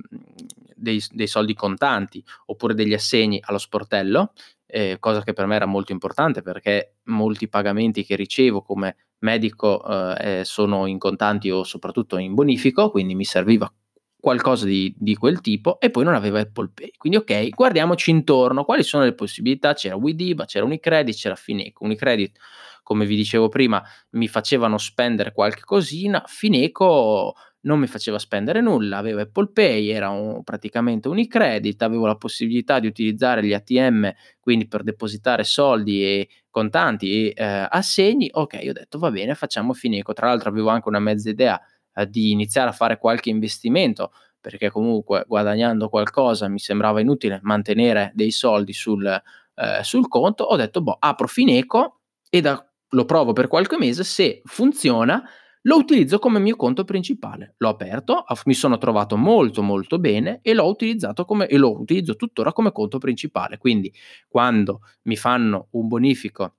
dei, 0.76 1.00
dei, 1.12 1.28
soldi 1.28 1.54
contanti 1.54 2.24
oppure 2.48 2.74
degli 2.74 2.96
assegni 2.96 3.40
allo 3.40 3.60
sportello, 3.60 4.34
eh, 4.66 4.98
cosa 5.00 5.22
che 5.22 5.34
per 5.34 5.46
me 5.46 5.58
era 5.58 5.68
molto 5.68 5.92
importante 5.92 6.42
perché 6.42 6.96
molti 7.04 7.48
pagamenti 7.48 8.04
che 8.04 8.16
ricevo 8.16 8.64
come 8.64 8.96
medico 9.20 10.16
eh, 10.18 10.42
sono 10.44 10.88
in 10.88 10.98
contanti 10.98 11.52
o 11.52 11.64
soprattutto 11.64 12.18
in 12.18 12.34
bonifico, 12.34 12.90
quindi 12.90 13.14
mi 13.14 13.26
serviva 13.26 13.72
qualcosa 14.20 14.66
di, 14.66 14.94
di, 14.98 15.16
quel 15.16 15.42
tipo 15.42 15.80
e 15.80 15.90
poi 15.90 16.04
non 16.04 16.14
aveva 16.14 16.40
Apple 16.40 16.72
Pay. 16.74 16.92
Quindi 16.98 17.18
ok, 17.20 17.50
guardiamoci 17.50 18.12
intorno, 18.12 18.66
quali 18.66 18.84
sono 18.84 19.04
le 19.04 19.14
possibilità? 19.14 19.74
C'era 19.74 19.96
Widiba, 19.96 20.46
c'era 20.46 20.66
Unicredit, 20.66 21.16
c'era 21.16 21.36
Fineco. 21.36 21.84
Unicredit, 21.84 22.38
come 22.84 23.06
vi 23.06 23.16
dicevo 23.16 23.50
prima, 23.50 23.82
mi 24.12 24.28
facevano 24.28 24.78
spendere 24.78 25.32
qualche 25.32 25.62
cosina, 25.62 26.24
Fineco 26.26 27.36
non 27.68 27.80
mi 27.80 27.88
faceva 27.88 28.18
spendere 28.18 28.62
nulla, 28.62 28.98
avevo 28.98 29.20
Apple 29.20 29.50
Pay, 29.52 29.90
era 29.90 30.10
un, 30.10 30.42
praticamente 30.44 31.10
Unicredit, 31.10 31.82
avevo 31.82 32.06
la 32.06 32.16
possibilità 32.16 32.80
di 32.80 32.88
utilizzare 32.88 33.44
gli 33.44 33.54
ATM, 33.54 34.10
quindi 34.40 34.68
per 34.68 34.84
depositare 34.84 35.44
soldi 35.44 36.02
e 36.02 36.30
contanti 36.50 37.12
e 37.12 37.34
eh, 37.36 37.68
assegni. 37.70 38.30
Ok, 38.32 38.60
ho 38.68 38.72
detto 38.72 38.98
va 38.98 39.12
bene, 39.12 39.36
facciamo 39.36 39.74
Fineco. 39.74 40.14
Tra 40.14 40.28
l'altro 40.28 40.50
avevo 40.50 40.70
anche 40.70 40.88
una 40.88 41.00
mezza 41.00 41.30
idea 41.30 41.62
eh, 41.98 42.10
di 42.10 42.32
iniziare 42.32 42.70
a 42.70 42.74
fare 42.74 42.98
qualche 42.98 43.30
investimento 43.30 44.12
perché 44.40 44.70
comunque 44.70 45.26
guadagnando 45.28 45.90
qualcosa 45.90 46.48
mi 46.48 46.60
sembrava 46.60 47.02
inutile 47.02 47.40
mantenere 47.44 48.12
dei 48.14 48.32
soldi 48.32 48.72
sul, 48.72 49.06
eh, 49.06 49.84
sul 49.84 50.08
conto, 50.08 50.44
ho 50.44 50.56
detto 50.56 50.82
boh, 50.82 50.96
apro 50.98 51.28
Fineco 51.28 52.00
e 52.30 52.40
da, 52.40 52.66
lo 52.90 53.06
provo 53.06 53.34
per 53.34 53.48
qualche 53.48 53.78
mese, 53.78 54.04
se 54.04 54.42
funziona 54.46 55.22
lo 55.64 55.76
utilizzo 55.76 56.18
come 56.18 56.40
mio 56.40 56.56
conto 56.56 56.86
principale. 56.86 57.56
L'ho 57.58 57.68
aperto, 57.68 58.24
mi 58.46 58.54
sono 58.54 58.78
trovato 58.78 59.18
molto 59.18 59.62
molto 59.62 60.00
bene 60.00 60.40
e 60.42 60.54
l'ho 60.54 60.66
utilizzato 60.66 61.26
come 61.26 61.48
e 61.48 61.58
lo 61.58 61.78
utilizzo 61.78 62.16
tuttora 62.16 62.54
come 62.54 62.72
conto 62.72 63.00
principale. 63.00 63.58
Quindi 63.58 63.94
quando 64.30 64.82
mi 65.04 65.18
fanno 65.18 65.68
un 65.72 65.88
bonifico 65.88 66.54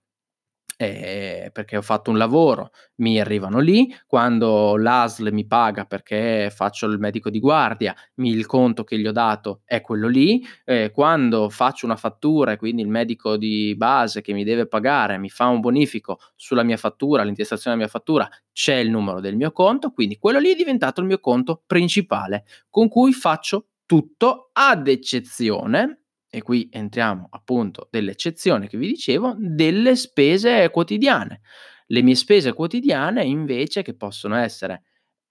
eh, 0.80 1.50
perché 1.52 1.76
ho 1.76 1.82
fatto 1.82 2.11
un 2.11 2.18
lavoro, 2.18 2.70
mi 2.97 3.20
arrivano 3.20 3.58
lì, 3.58 3.92
quando 4.06 4.76
l'ASL 4.76 5.32
mi 5.32 5.44
paga 5.44 5.85
perché 5.85 6.52
faccio 6.54 6.87
il 6.87 7.00
medico 7.00 7.30
di 7.30 7.40
guardia, 7.40 7.92
mi, 8.16 8.30
il 8.30 8.47
conto 8.47 8.85
che 8.85 8.97
gli 8.97 9.06
ho 9.06 9.12
dato 9.12 9.62
è 9.64 9.80
quello 9.80 10.06
lì, 10.06 10.40
eh, 10.64 10.92
quando 10.94 11.49
faccio 11.50 11.85
una 11.85 11.97
fattura 11.97 12.52
e 12.52 12.56
quindi 12.56 12.82
il 12.82 12.88
medico 12.88 13.37
di 13.37 13.75
base 13.76 14.20
che 14.20 14.32
mi 14.32 14.44
deve 14.44 14.68
pagare 14.68 15.18
mi 15.18 15.28
fa 15.28 15.47
un 15.49 15.58
bonifico 15.58 16.20
sulla 16.37 16.62
mia 16.62 16.76
fattura, 16.76 17.25
l'intestazione 17.25 17.75
della 17.76 17.88
mia 17.88 17.99
fattura, 17.99 18.28
c'è 18.52 18.76
il 18.76 18.90
numero 18.90 19.18
del 19.20 19.35
mio 19.35 19.50
conto, 19.50 19.90
quindi 19.90 20.16
quello 20.16 20.38
lì 20.38 20.52
è 20.52 20.56
diventato 20.56 21.00
il 21.00 21.08
mio 21.08 21.18
conto 21.18 21.61
principale 21.66 22.44
con 22.70 22.88
cui 22.88 23.12
faccio 23.12 23.66
tutto 23.85 24.50
ad 24.52 24.87
eccezione 24.87 25.98
e 26.30 26.42
qui 26.42 26.68
entriamo 26.70 27.28
appunto 27.30 27.88
dell'eccezione 27.90 28.68
che 28.68 28.76
vi 28.76 28.87
dicevo, 28.87 29.35
delle 29.38 29.97
spese 29.97 30.68
quotidiane. 30.70 31.40
Le 31.87 32.02
mie 32.02 32.14
spese 32.14 32.52
quotidiane 32.52 33.25
invece 33.25 33.82
che 33.82 33.94
possono 33.94 34.37
essere 34.37 34.82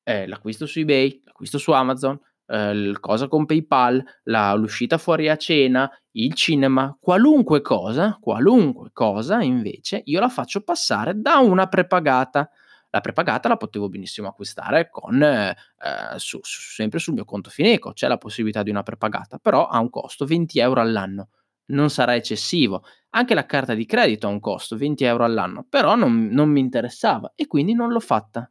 eh, 0.03 0.27
l'acquisto 0.27 0.65
su 0.65 0.79
eBay, 0.79 1.21
l'acquisto 1.25 1.57
su 1.57 1.71
Amazon, 1.71 2.19
eh, 2.47 2.95
cosa 2.99 3.27
con 3.27 3.45
PayPal, 3.45 4.03
la, 4.23 4.53
l'uscita 4.53 4.97
fuori 4.97 5.29
a 5.29 5.35
cena, 5.35 5.89
il 6.11 6.33
cinema, 6.33 6.97
qualunque 6.99 7.61
cosa, 7.61 8.17
qualunque 8.19 8.89
cosa 8.91 9.41
invece 9.41 10.01
io 10.05 10.19
la 10.19 10.29
faccio 10.29 10.61
passare 10.61 11.13
da 11.15 11.37
una 11.37 11.67
prepagata 11.67 12.49
la 12.97 13.01
prepagata 13.01 13.47
la 13.47 13.57
potevo 13.57 13.89
benissimo 13.89 14.27
acquistare 14.27 14.89
con, 14.89 15.21
eh, 15.21 15.55
su, 16.17 16.39
su, 16.41 16.61
sempre 16.73 16.99
sul 16.99 17.13
mio 17.13 17.25
conto 17.25 17.49
Fineco, 17.49 17.93
c'è 17.93 18.07
la 18.07 18.17
possibilità 18.17 18.63
di 18.63 18.71
una 18.71 18.83
prepagata, 18.83 19.37
però 19.37 19.67
ha 19.67 19.79
un 19.79 19.89
costo 19.89 20.25
20 20.25 20.59
euro 20.59 20.81
all'anno, 20.81 21.29
non 21.67 21.89
sarà 21.89 22.15
eccessivo. 22.15 22.83
Anche 23.11 23.33
la 23.33 23.45
carta 23.45 23.73
di 23.73 23.85
credito 23.85 24.27
ha 24.27 24.31
un 24.31 24.39
costo 24.39 24.75
20 24.75 25.03
euro 25.03 25.23
all'anno, 25.23 25.65
però 25.69 25.95
non, 25.95 26.27
non 26.27 26.49
mi 26.49 26.59
interessava 26.59 27.31
e 27.35 27.47
quindi 27.47 27.73
non 27.73 27.91
l'ho 27.91 27.99
fatta. 27.99 28.49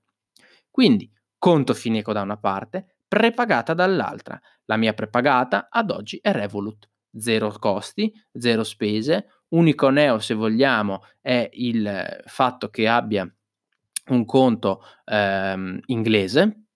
Quindi 0.70 1.10
conto 1.38 1.74
Fineco 1.74 2.12
da 2.12 2.22
una 2.22 2.36
parte, 2.36 2.98
prepagata 3.08 3.74
dall'altra. 3.74 4.40
La 4.66 4.76
mia 4.76 4.92
prepagata 4.92 5.68
ad 5.70 5.90
oggi 5.90 6.18
è 6.20 6.32
Revolut. 6.32 6.88
Zero 7.18 7.50
costi, 7.58 8.12
zero 8.32 8.62
spese. 8.62 9.28
Unico 9.48 9.88
neo, 9.88 10.18
se 10.18 10.34
vogliamo, 10.34 11.02
è 11.20 11.48
il 11.52 12.22
fatto 12.26 12.68
che 12.68 12.88
abbia 12.88 13.26
un 14.08 14.24
conto 14.24 14.82
ehm, 15.04 15.80
inglese, 15.86 16.66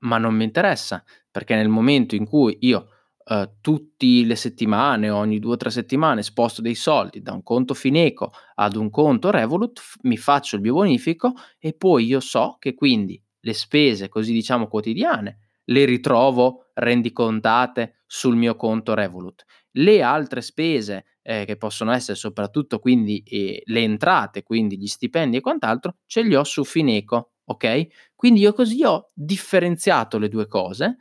ma 0.00 0.18
non 0.18 0.34
mi 0.34 0.44
interessa, 0.44 1.02
perché 1.30 1.54
nel 1.54 1.68
momento 1.68 2.14
in 2.14 2.26
cui 2.26 2.56
io 2.60 2.88
eh, 3.26 3.54
tutte 3.60 4.06
le 4.06 4.36
settimane, 4.36 5.08
ogni 5.08 5.38
due 5.38 5.54
o 5.54 5.56
tre 5.56 5.70
settimane, 5.70 6.22
sposto 6.22 6.60
dei 6.60 6.74
soldi 6.74 7.22
da 7.22 7.32
un 7.32 7.42
conto 7.42 7.72
Fineco 7.74 8.32
ad 8.56 8.76
un 8.76 8.90
conto 8.90 9.30
Revolut, 9.30 9.80
f- 9.80 9.96
mi 10.02 10.16
faccio 10.16 10.56
il 10.56 10.62
mio 10.62 10.74
bonifico 10.74 11.32
e 11.58 11.72
poi 11.72 12.04
io 12.04 12.20
so 12.20 12.56
che 12.58 12.74
quindi 12.74 13.20
le 13.40 13.52
spese, 13.54 14.08
così 14.08 14.32
diciamo 14.32 14.68
quotidiane, 14.68 15.38
le 15.64 15.84
ritrovo 15.86 16.66
rendicontate 16.74 18.02
sul 18.06 18.36
mio 18.36 18.56
conto 18.56 18.92
Revolut. 18.92 19.44
Le 19.72 20.02
altre 20.02 20.42
spese 20.42 21.13
eh, 21.24 21.44
che 21.46 21.56
possono 21.56 21.90
essere 21.92 22.16
soprattutto 22.16 22.78
quindi 22.78 23.22
eh, 23.26 23.62
le 23.64 23.80
entrate, 23.80 24.42
quindi 24.42 24.78
gli 24.78 24.86
stipendi 24.86 25.38
e 25.38 25.40
quant'altro, 25.40 25.96
ce 26.06 26.22
li 26.22 26.34
ho 26.36 26.44
su 26.44 26.64
Fineco, 26.64 27.32
ok? 27.46 27.86
Quindi 28.14 28.40
io 28.40 28.52
così 28.52 28.84
ho 28.84 29.10
differenziato 29.14 30.18
le 30.18 30.28
due 30.28 30.46
cose, 30.46 30.98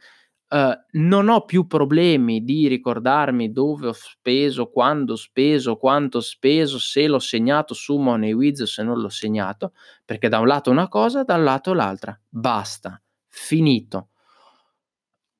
Uh, 0.53 0.71
non 0.99 1.29
ho 1.29 1.45
più 1.45 1.65
problemi 1.65 2.43
di 2.43 2.67
ricordarmi 2.67 3.51
dove 3.51 3.87
ho 3.87 3.91
speso, 3.93 4.69
quando 4.69 5.13
ho 5.13 5.15
speso, 5.15 5.77
quanto 5.77 6.19
ho 6.19 6.21
speso, 6.21 6.77
se 6.77 7.07
l'ho 7.07 7.17
segnato 7.17 7.73
su 7.73 7.97
MoneyWiz 7.97 8.59
o 8.59 8.65
se 8.67 8.83
non 8.83 8.99
l'ho 8.99 9.09
segnato, 9.09 9.73
perché 10.05 10.29
da 10.29 10.37
un 10.37 10.45
lato 10.45 10.69
una 10.69 10.87
cosa, 10.87 11.23
dal 11.23 11.41
lato 11.41 11.73
l'altra. 11.73 12.15
Basta, 12.29 13.01
finito. 13.29 14.09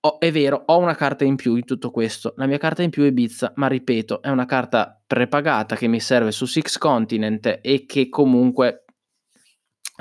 Oh, 0.06 0.20
è 0.20 0.34
vero, 0.34 0.64
ho 0.66 0.80
una 0.80 0.96
carta 0.96 1.24
in 1.24 1.38
più 1.38 1.56
in 1.56 1.64
tutto 1.64 1.90
questo. 1.90 2.34
La 2.36 2.46
mia 2.46 2.58
carta 2.58 2.84
in 2.84 2.90
più 2.90 3.04
è 3.04 3.08
Ibiza, 3.08 3.54
ma 3.56 3.68
ripeto, 3.68 4.22
è 4.22 4.28
una 4.30 4.46
carta 4.46 5.02
prepagata 5.08 5.78
che 5.78 5.88
mi 5.88 6.02
serve 6.02 6.32
su 6.32 6.46
Six 6.46 6.78
Continent 6.78 7.60
e 7.62 7.86
che 7.86 8.10
comunque 8.10 8.84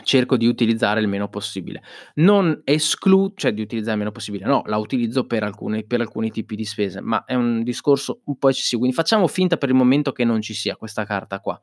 cerco 0.02 0.36
di 0.36 0.48
utilizzare 0.48 1.00
il 1.00 1.06
meno 1.06 1.28
possibile. 1.28 1.82
Non 2.14 2.62
escludo, 2.64 3.34
cioè 3.36 3.52
di 3.52 3.60
utilizzare 3.60 3.92
il 3.92 3.98
meno 3.98 4.10
possibile, 4.10 4.44
no, 4.44 4.62
la 4.66 4.76
utilizzo 4.76 5.24
per 5.24 5.44
alcuni, 5.44 5.86
per 5.86 6.00
alcuni 6.00 6.32
tipi 6.32 6.56
di 6.56 6.64
spese, 6.64 7.00
ma 7.00 7.24
è 7.24 7.34
un 7.34 7.62
discorso 7.62 8.22
un 8.24 8.38
po' 8.38 8.48
eccessivo. 8.48 8.80
Quindi 8.80 8.96
facciamo 8.96 9.28
finta 9.28 9.56
per 9.56 9.68
il 9.68 9.76
momento 9.76 10.10
che 10.10 10.24
non 10.24 10.40
ci 10.40 10.54
sia 10.54 10.74
questa 10.74 11.04
carta 11.04 11.38
qua. 11.38 11.60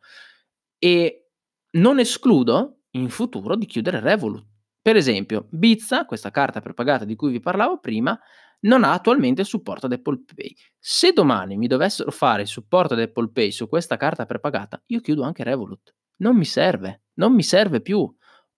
E 0.77 1.31
non 1.71 1.99
escludo 1.99 2.83
in 2.91 3.09
futuro 3.09 3.57
di 3.57 3.65
chiudere 3.65 3.99
Revolut 3.99 4.45
per 4.89 4.97
esempio, 4.97 5.45
Bizza, 5.51 6.05
questa 6.05 6.31
carta 6.31 6.61
prepagata 6.61 7.05
di 7.05 7.15
cui 7.15 7.29
vi 7.29 7.39
parlavo 7.39 7.77
prima, 7.77 8.19
non 8.61 8.83
ha 8.83 8.91
attualmente 8.91 9.41
il 9.41 9.47
supporto 9.47 9.85
ad 9.85 9.91
Apple 9.91 10.23
Pay. 10.33 10.55
Se 10.79 11.11
domani 11.13 11.57
mi 11.57 11.67
dovessero 11.67 12.09
fare 12.09 12.41
il 12.41 12.47
supporto 12.47 12.95
ad 12.95 12.99
Apple 12.99 13.29
Pay 13.31 13.51
su 13.51 13.69
questa 13.69 13.97
carta 13.97 14.25
prepagata, 14.25 14.81
io 14.87 14.99
chiudo 14.99 15.21
anche 15.21 15.43
Revolut. 15.43 15.93
Non 16.21 16.35
mi 16.35 16.43
serve, 16.43 17.03
non 17.17 17.35
mi 17.35 17.43
serve 17.43 17.81
più. 17.81 17.99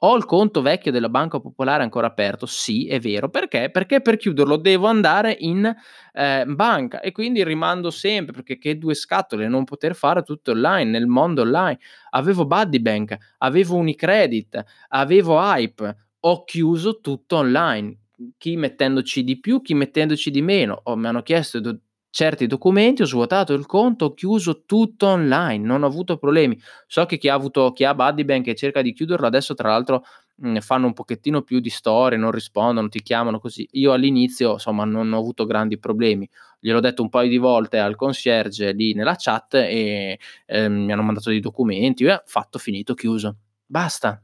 Ho 0.03 0.15
il 0.15 0.23
conto 0.23 0.61
vecchio 0.61 0.93
della 0.93 1.09
Banca 1.09 1.41
Popolare 1.41 1.83
ancora 1.83 2.07
aperto? 2.07 2.45
Sì, 2.45 2.88
è 2.88 3.01
vero. 3.01 3.29
Perché? 3.29 3.69
Perché 3.69 4.00
per 4.00 4.15
chiuderlo 4.15 4.55
devo 4.55 4.88
andare 4.88 5.35
in 5.38 5.69
eh, 6.13 6.45
banca 6.47 7.01
e 7.01 7.11
quindi 7.11 7.43
rimando 7.43 7.89
sempre 7.89 8.31
perché 8.31 8.57
che 8.57 8.77
due 8.77 8.93
scatole 8.93 9.50
non 9.50 9.65
poter 9.65 9.95
fare 9.95 10.23
tutto 10.23 10.51
online, 10.51 10.89
nel 10.89 11.07
mondo 11.07 11.41
online. 11.41 11.77
Avevo 12.11 12.45
Buddy 12.45 12.79
Bank, 12.79 13.17
avevo 13.39 13.75
Unicredit, 13.75 14.63
avevo 14.88 15.38
Hype, 15.38 15.95
ho 16.21 16.43
chiuso 16.43 16.99
tutto 17.01 17.37
online, 17.37 17.97
chi 18.37 18.55
mettendoci 18.55 19.23
di 19.23 19.39
più, 19.39 19.61
chi 19.61 19.73
mettendoci 19.73 20.29
di 20.31 20.41
meno. 20.41 20.79
Oh, 20.83 20.95
mi 20.95 21.07
hanno 21.07 21.21
chiesto 21.23 21.59
do- 21.59 21.79
certi 22.09 22.45
documenti, 22.45 23.01
ho 23.03 23.05
svuotato 23.05 23.53
il 23.53 23.65
conto, 23.65 24.05
ho 24.05 24.13
chiuso 24.13 24.63
tutto 24.65 25.07
online, 25.07 25.65
non 25.65 25.83
ho 25.83 25.87
avuto 25.87 26.17
problemi. 26.17 26.59
So 26.87 27.05
che 27.05 27.17
chi 27.17 27.29
ha 27.29 27.33
avuto 27.33 27.71
chi 27.71 27.83
ha 27.85 27.95
Buddybank 27.95 28.47
e 28.47 28.55
cerca 28.55 28.81
di 28.81 28.93
chiuderlo 28.93 29.25
adesso 29.27 29.53
tra 29.53 29.69
l'altro 29.69 30.03
mh, 30.35 30.59
fanno 30.59 30.87
un 30.87 30.93
pochettino 30.93 31.41
più 31.41 31.59
di 31.59 31.69
storie, 31.69 32.17
non 32.17 32.31
rispondono, 32.31 32.89
ti 32.89 33.01
chiamano 33.01 33.39
così. 33.39 33.67
Io 33.73 33.93
all'inizio, 33.93 34.53
insomma, 34.53 34.83
non 34.85 35.11
ho 35.13 35.17
avuto 35.17 35.45
grandi 35.45 35.77
problemi. 35.79 36.29
Gliel'ho 36.59 36.79
detto 36.79 37.01
un 37.01 37.09
paio 37.09 37.29
di 37.29 37.37
volte 37.37 37.79
al 37.79 37.95
concierge 37.95 38.71
lì 38.73 38.93
nella 38.93 39.15
chat 39.17 39.55
e 39.55 40.19
eh, 40.45 40.69
mi 40.69 40.91
hanno 40.91 41.01
mandato 41.03 41.29
dei 41.29 41.39
documenti, 41.39 42.03
eh, 42.05 42.21
fatto, 42.25 42.59
finito, 42.59 42.93
chiuso. 42.93 43.35
Basta. 43.65 44.21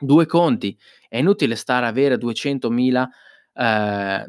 Due 0.00 0.26
conti. 0.26 0.76
È 1.08 1.18
inutile 1.18 1.54
stare 1.54 1.86
a 1.86 1.88
avere 1.88 2.16
200.000 2.16 3.06
eh, 3.54 4.24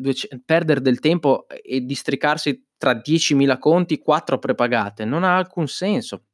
perdere 0.45 0.81
del 0.81 0.99
tempo 0.99 1.47
e 1.47 1.81
districarsi 1.81 2.67
tra 2.77 2.93
10.000 2.93 3.57
conti, 3.57 3.97
4 3.97 4.37
prepagate, 4.37 5.05
non 5.05 5.23
ha 5.23 5.37
alcun 5.37 5.67
senso. 5.67 6.25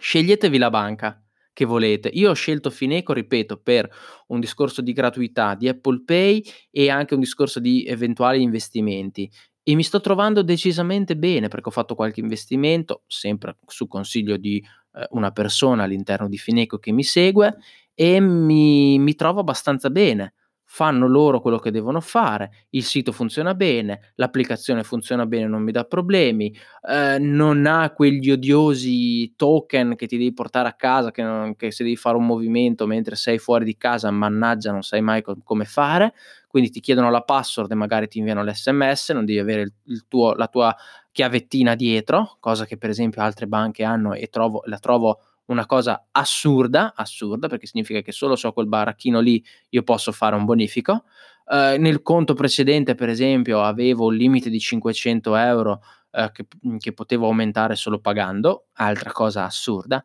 Sceglietevi 0.00 0.58
la 0.58 0.70
banca 0.70 1.22
che 1.52 1.64
volete. 1.64 2.08
Io 2.08 2.30
ho 2.30 2.34
scelto 2.34 2.70
Fineco, 2.70 3.12
ripeto, 3.12 3.58
per 3.58 3.88
un 4.28 4.40
discorso 4.40 4.82
di 4.82 4.92
gratuità 4.92 5.54
di 5.54 5.68
Apple 5.68 6.02
Pay 6.04 6.42
e 6.70 6.90
anche 6.90 7.14
un 7.14 7.20
discorso 7.20 7.60
di 7.60 7.84
eventuali 7.86 8.42
investimenti. 8.42 9.30
E 9.62 9.74
mi 9.74 9.82
sto 9.82 10.00
trovando 10.00 10.42
decisamente 10.42 11.16
bene 11.16 11.48
perché 11.48 11.68
ho 11.68 11.72
fatto 11.72 11.94
qualche 11.94 12.20
investimento, 12.20 13.02
sempre 13.06 13.58
su 13.66 13.86
consiglio 13.86 14.36
di 14.36 14.56
eh, 14.94 15.06
una 15.10 15.32
persona 15.32 15.82
all'interno 15.82 16.28
di 16.28 16.38
Fineco 16.38 16.78
che 16.78 16.92
mi 16.92 17.04
segue 17.04 17.58
e 17.94 18.20
mi, 18.20 18.98
mi 18.98 19.14
trovo 19.14 19.40
abbastanza 19.40 19.90
bene. 19.90 20.34
Fanno 20.72 21.08
loro 21.08 21.40
quello 21.40 21.58
che 21.58 21.72
devono 21.72 22.00
fare, 22.00 22.66
il 22.70 22.84
sito 22.84 23.10
funziona 23.10 23.54
bene, 23.54 24.12
l'applicazione 24.14 24.84
funziona 24.84 25.26
bene, 25.26 25.48
non 25.48 25.62
mi 25.64 25.72
dà 25.72 25.82
problemi, 25.82 26.54
eh, 26.88 27.18
non 27.18 27.66
ha 27.66 27.90
quegli 27.90 28.30
odiosi 28.30 29.34
token 29.34 29.96
che 29.96 30.06
ti 30.06 30.16
devi 30.16 30.32
portare 30.32 30.68
a 30.68 30.74
casa, 30.74 31.10
che, 31.10 31.22
non, 31.24 31.56
che, 31.56 31.72
se 31.72 31.82
devi 31.82 31.96
fare 31.96 32.16
un 32.16 32.24
movimento 32.24 32.86
mentre 32.86 33.16
sei 33.16 33.38
fuori 33.38 33.64
di 33.64 33.76
casa, 33.76 34.12
mannaggia, 34.12 34.70
non 34.70 34.82
sai 34.82 35.00
mai 35.00 35.22
co- 35.22 35.38
come 35.42 35.64
fare, 35.64 36.14
quindi 36.46 36.70
ti 36.70 36.78
chiedono 36.78 37.10
la 37.10 37.22
password 37.22 37.72
e 37.72 37.74
magari 37.74 38.06
ti 38.06 38.18
inviano 38.18 38.44
l'SMS, 38.44 39.10
non 39.10 39.24
devi 39.24 39.40
avere 39.40 39.62
il, 39.62 39.72
il 39.86 40.04
tuo, 40.06 40.34
la 40.34 40.46
tua 40.46 40.74
chiavettina 41.12 41.74
dietro, 41.74 42.36
cosa 42.40 42.64
che 42.64 42.76
per 42.76 42.90
esempio 42.90 43.22
altre 43.22 43.46
banche 43.46 43.82
hanno 43.84 44.14
e 44.14 44.28
trovo, 44.28 44.62
la 44.66 44.78
trovo 44.78 45.20
una 45.50 45.66
cosa 45.66 46.06
assurda, 46.12 46.94
assurda, 46.94 47.48
perché 47.48 47.66
significa 47.66 48.00
che 48.00 48.12
solo 48.12 48.36
ho 48.40 48.52
quel 48.52 48.68
baracchino 48.68 49.20
lì 49.20 49.44
io 49.70 49.82
posso 49.82 50.12
fare 50.12 50.36
un 50.36 50.44
bonifico. 50.44 51.04
Uh, 51.44 51.80
nel 51.80 52.02
conto 52.02 52.34
precedente, 52.34 52.94
per 52.94 53.08
esempio, 53.08 53.60
avevo 53.62 54.06
un 54.06 54.14
limite 54.14 54.50
di 54.50 54.60
500 54.60 55.34
euro 55.34 55.82
uh, 56.12 56.30
che, 56.30 56.46
che, 56.78 56.92
potevo 56.92 57.26
aumentare 57.26 57.74
solo 57.74 57.98
pagando, 57.98 58.66
altra 58.74 59.10
cosa 59.10 59.44
assurda. 59.44 60.04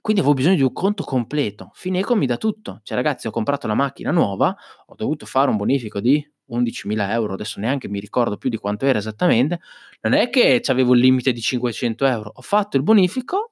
Quindi 0.00 0.20
avevo 0.20 0.36
bisogno 0.36 0.56
di 0.56 0.62
un 0.62 0.72
conto 0.72 1.04
completo. 1.04 1.70
Fineco 1.72 2.14
mi 2.14 2.26
dà 2.26 2.36
tutto. 2.36 2.80
Cioè, 2.82 2.96
ragazzi, 2.96 3.28
ho 3.28 3.30
comprato 3.30 3.66
la 3.66 3.74
macchina 3.74 4.10
nuova, 4.10 4.54
ho 4.86 4.94
dovuto 4.94 5.24
fare 5.24 5.48
un 5.48 5.56
bonifico 5.56 6.00
di 6.00 6.22
11.000 6.50 7.10
euro, 7.10 7.32
adesso 7.32 7.60
neanche 7.60 7.88
mi 7.88 8.00
ricordo 8.00 8.36
più 8.36 8.50
di 8.50 8.58
quanto 8.58 8.84
era 8.84 8.98
esattamente. 8.98 9.60
Non 10.02 10.12
è 10.12 10.28
che 10.28 10.60
avevo 10.66 10.94
il 10.94 11.00
limite 11.00 11.32
di 11.32 11.40
500 11.40 12.04
euro, 12.04 12.32
ho 12.34 12.42
fatto 12.42 12.76
il 12.76 12.82
bonifico 12.82 13.51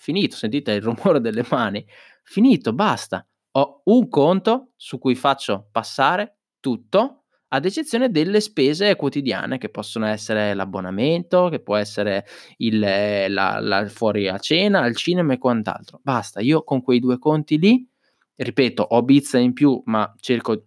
finito, 0.00 0.34
sentite 0.34 0.72
il 0.72 0.82
rumore 0.82 1.20
delle 1.22 1.44
mani, 1.50 1.84
finito, 2.22 2.72
basta. 2.72 3.24
Ho 3.52 3.82
un 3.84 4.08
conto 4.08 4.70
su 4.76 4.98
cui 4.98 5.14
faccio 5.14 5.68
passare 5.70 6.38
tutto, 6.60 7.24
ad 7.52 7.64
eccezione 7.64 8.10
delle 8.10 8.40
spese 8.40 8.94
quotidiane 8.94 9.58
che 9.58 9.70
possono 9.70 10.06
essere 10.06 10.54
l'abbonamento, 10.54 11.48
che 11.48 11.58
può 11.58 11.74
essere 11.74 12.24
il, 12.58 12.78
la, 12.78 13.58
la 13.58 13.88
fuori 13.88 14.28
a 14.28 14.38
cena, 14.38 14.82
al 14.82 14.94
cinema 14.94 15.32
e 15.32 15.38
quant'altro. 15.38 15.98
Basta, 16.02 16.40
io 16.40 16.62
con 16.62 16.80
quei 16.80 17.00
due 17.00 17.18
conti 17.18 17.58
lì, 17.58 17.84
ripeto, 18.36 18.82
ho 18.82 19.02
Bizza 19.02 19.38
in 19.38 19.52
più, 19.52 19.82
ma 19.86 20.14
cerco 20.20 20.66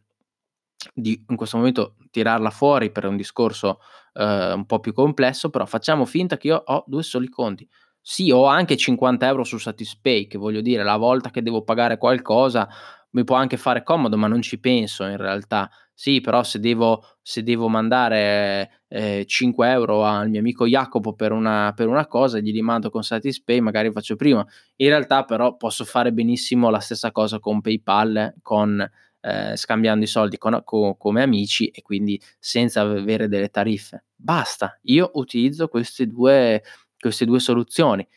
di 0.93 1.23
in 1.29 1.37
questo 1.37 1.55
momento 1.55 1.95
tirarla 2.11 2.49
fuori 2.49 2.91
per 2.91 3.05
un 3.05 3.15
discorso 3.15 3.79
eh, 4.13 4.51
un 4.51 4.65
po' 4.65 4.79
più 4.81 4.91
complesso, 4.91 5.49
però 5.49 5.65
facciamo 5.65 6.03
finta 6.03 6.35
che 6.35 6.47
io 6.47 6.61
ho 6.65 6.83
due 6.85 7.03
soli 7.03 7.29
conti. 7.29 7.67
Sì, 8.05 8.31
ho 8.31 8.45
anche 8.45 8.75
50 8.75 9.27
euro 9.27 9.43
su 9.45 9.57
Satispay, 9.57 10.27
che 10.27 10.38
voglio 10.38 10.60
dire, 10.60 10.83
la 10.83 10.98
volta 10.98 11.29
che 11.29 11.41
devo 11.41 11.63
pagare 11.63 11.98
qualcosa 11.98 12.67
mi 13.12 13.24
può 13.24 13.36
anche 13.38 13.55
fare 13.57 13.81
comodo, 13.83 14.17
ma 14.17 14.27
non 14.27 14.41
ci 14.41 14.60
penso 14.60 15.05
in 15.05 15.15
realtà. 15.17 15.69
Sì, 15.93 16.19
però 16.19 16.43
se 16.43 16.60
devo, 16.60 17.01
se 17.21 17.43
devo 17.43 17.69
mandare 17.69 18.82
eh, 18.89 19.23
5 19.25 19.69
euro 19.69 20.04
al 20.04 20.30
mio 20.30 20.39
amico 20.39 20.65
Jacopo 20.67 21.13
per 21.13 21.32
una, 21.32 21.71
per 21.75 21.88
una 21.88 22.06
cosa, 22.08 22.39
gli 22.39 22.60
mando 22.62 22.89
con 22.89 23.04
Satispay, 23.04 23.60
magari 23.62 23.89
faccio 23.91 24.15
prima. 24.17 24.45
In 24.77 24.88
realtà 24.89 25.23
però 25.23 25.56
posso 25.56 25.86
fare 25.86 26.12
benissimo 26.12 26.69
la 26.69 26.80
stessa 26.80 27.12
cosa 27.12 27.39
con 27.39 27.62
PayPal, 27.62 28.34
con, 28.41 28.86
eh, 29.21 29.56
scambiando 29.56 30.04
i 30.04 30.08
soldi 30.08 30.38
con, 30.38 30.60
con, 30.65 30.97
come 30.97 31.21
amici 31.21 31.67
e 31.67 31.82
quindi 31.84 32.19
senza 32.39 32.82
avere 32.82 33.27
delle 33.30 33.49
tariffe. 33.49 34.06
Basta, 34.15 34.80
io 34.84 35.12
utilizzo 35.13 35.67
queste 35.67 36.08
due 36.08 36.62
queste 37.03 37.25
due 37.25 37.39
soluzioni. 37.39 38.07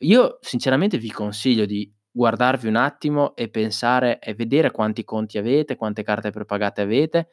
Io 0.00 0.38
sinceramente 0.40 0.98
vi 0.98 1.10
consiglio 1.10 1.66
di 1.66 1.92
guardarvi 2.10 2.66
un 2.66 2.76
attimo 2.76 3.36
e 3.36 3.48
pensare 3.48 4.18
e 4.18 4.34
vedere 4.34 4.70
quanti 4.70 5.04
conti 5.04 5.38
avete, 5.38 5.76
quante 5.76 6.02
carte 6.02 6.30
prepagate 6.30 6.80
avete 6.80 7.28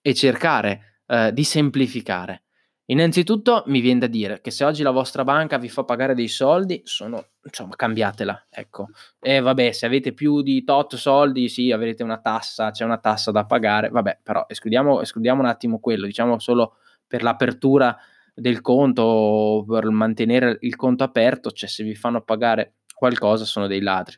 e 0.00 0.14
cercare 0.14 1.00
eh, 1.06 1.32
di 1.32 1.44
semplificare. 1.44 2.42
Innanzitutto 2.88 3.64
mi 3.66 3.80
viene 3.80 3.98
da 4.00 4.06
dire 4.06 4.40
che 4.40 4.52
se 4.52 4.64
oggi 4.64 4.84
la 4.84 4.92
vostra 4.92 5.24
banca 5.24 5.58
vi 5.58 5.68
fa 5.68 5.82
pagare 5.82 6.14
dei 6.14 6.28
soldi, 6.28 6.82
sono, 6.84 7.30
insomma, 7.42 7.74
cambiatela, 7.74 8.46
ecco. 8.48 8.90
E 9.20 9.40
vabbè, 9.40 9.72
se 9.72 9.86
avete 9.86 10.12
più 10.12 10.40
di 10.40 10.62
tot 10.62 10.94
soldi, 10.94 11.48
sì, 11.48 11.72
avrete 11.72 12.04
una 12.04 12.20
tassa, 12.20 12.70
c'è 12.70 12.84
una 12.84 12.98
tassa 12.98 13.32
da 13.32 13.44
pagare, 13.44 13.88
vabbè, 13.88 14.20
però 14.22 14.44
escludiamo, 14.48 15.00
escludiamo 15.00 15.40
un 15.40 15.48
attimo 15.48 15.80
quello, 15.80 16.06
diciamo 16.06 16.38
solo 16.38 16.76
per 17.08 17.24
l'apertura 17.24 17.96
del 18.38 18.60
conto 18.60 19.64
per 19.66 19.88
mantenere 19.88 20.58
il 20.60 20.76
conto 20.76 21.04
aperto, 21.04 21.50
cioè 21.52 21.68
se 21.68 21.82
vi 21.82 21.94
fanno 21.94 22.20
pagare 22.20 22.74
qualcosa 22.94 23.46
sono 23.46 23.66
dei 23.66 23.80
ladri. 23.80 24.16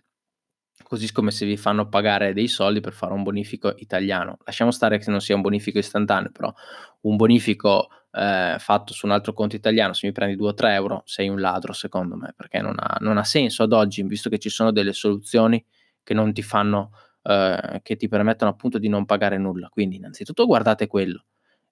Così 0.82 1.12
come 1.12 1.30
se 1.30 1.46
vi 1.46 1.56
fanno 1.56 1.88
pagare 1.88 2.32
dei 2.32 2.48
soldi 2.48 2.80
per 2.80 2.92
fare 2.92 3.12
un 3.12 3.22
bonifico 3.22 3.74
italiano. 3.76 4.38
Lasciamo 4.44 4.72
stare 4.72 4.98
che 4.98 5.10
non 5.10 5.20
sia 5.20 5.36
un 5.36 5.40
bonifico 5.40 5.78
istantaneo, 5.78 6.30
però 6.32 6.52
un 7.02 7.16
bonifico 7.16 7.88
eh, 8.10 8.56
fatto 8.58 8.92
su 8.92 9.06
un 9.06 9.12
altro 9.12 9.32
conto 9.32 9.54
italiano, 9.54 9.92
se 9.92 10.06
mi 10.06 10.12
prendi 10.12 10.34
2 10.34 10.48
o 10.48 10.54
3 10.54 10.74
euro, 10.74 11.02
sei 11.04 11.28
un 11.28 11.40
ladro 11.40 11.72
secondo 11.72 12.16
me, 12.16 12.32
perché 12.36 12.60
non 12.60 12.74
ha, 12.76 12.96
non 13.00 13.18
ha 13.18 13.24
senso 13.24 13.62
ad 13.62 13.72
oggi, 13.72 14.02
visto 14.02 14.28
che 14.28 14.38
ci 14.38 14.48
sono 14.48 14.72
delle 14.72 14.92
soluzioni 14.92 15.64
che 16.02 16.14
non 16.14 16.32
ti 16.32 16.42
fanno, 16.42 16.90
eh, 17.22 17.80
che 17.82 17.96
ti 17.96 18.08
permettono 18.08 18.50
appunto 18.50 18.78
di 18.78 18.88
non 18.88 19.04
pagare 19.04 19.38
nulla. 19.38 19.68
Quindi 19.68 19.96
innanzitutto 19.96 20.46
guardate 20.46 20.88
quello 20.88 21.24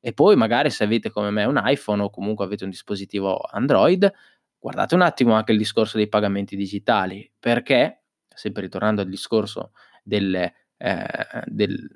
e 0.07 0.13
poi 0.13 0.37
magari 0.37 0.71
se 0.71 0.85
avete 0.85 1.11
come 1.11 1.33
me 1.33 1.43
un 1.43 1.61
iPhone 1.65 2.01
o 2.01 2.11
comunque 2.11 2.45
avete 2.45 2.63
un 2.63 2.71
dispositivo 2.71 3.39
Android, 3.39 4.09
guardate 4.57 4.95
un 4.95 5.01
attimo 5.01 5.33
anche 5.33 5.51
il 5.51 5.59
discorso 5.59 5.97
dei 5.97 6.09
pagamenti 6.09 6.55
digitali, 6.55 7.29
perché, 7.37 8.05
sempre 8.33 8.63
ritornando 8.63 9.01
al 9.01 9.09
discorso 9.09 9.73
delle, 10.05 10.55
eh, 10.77 11.43
del, 11.47 11.89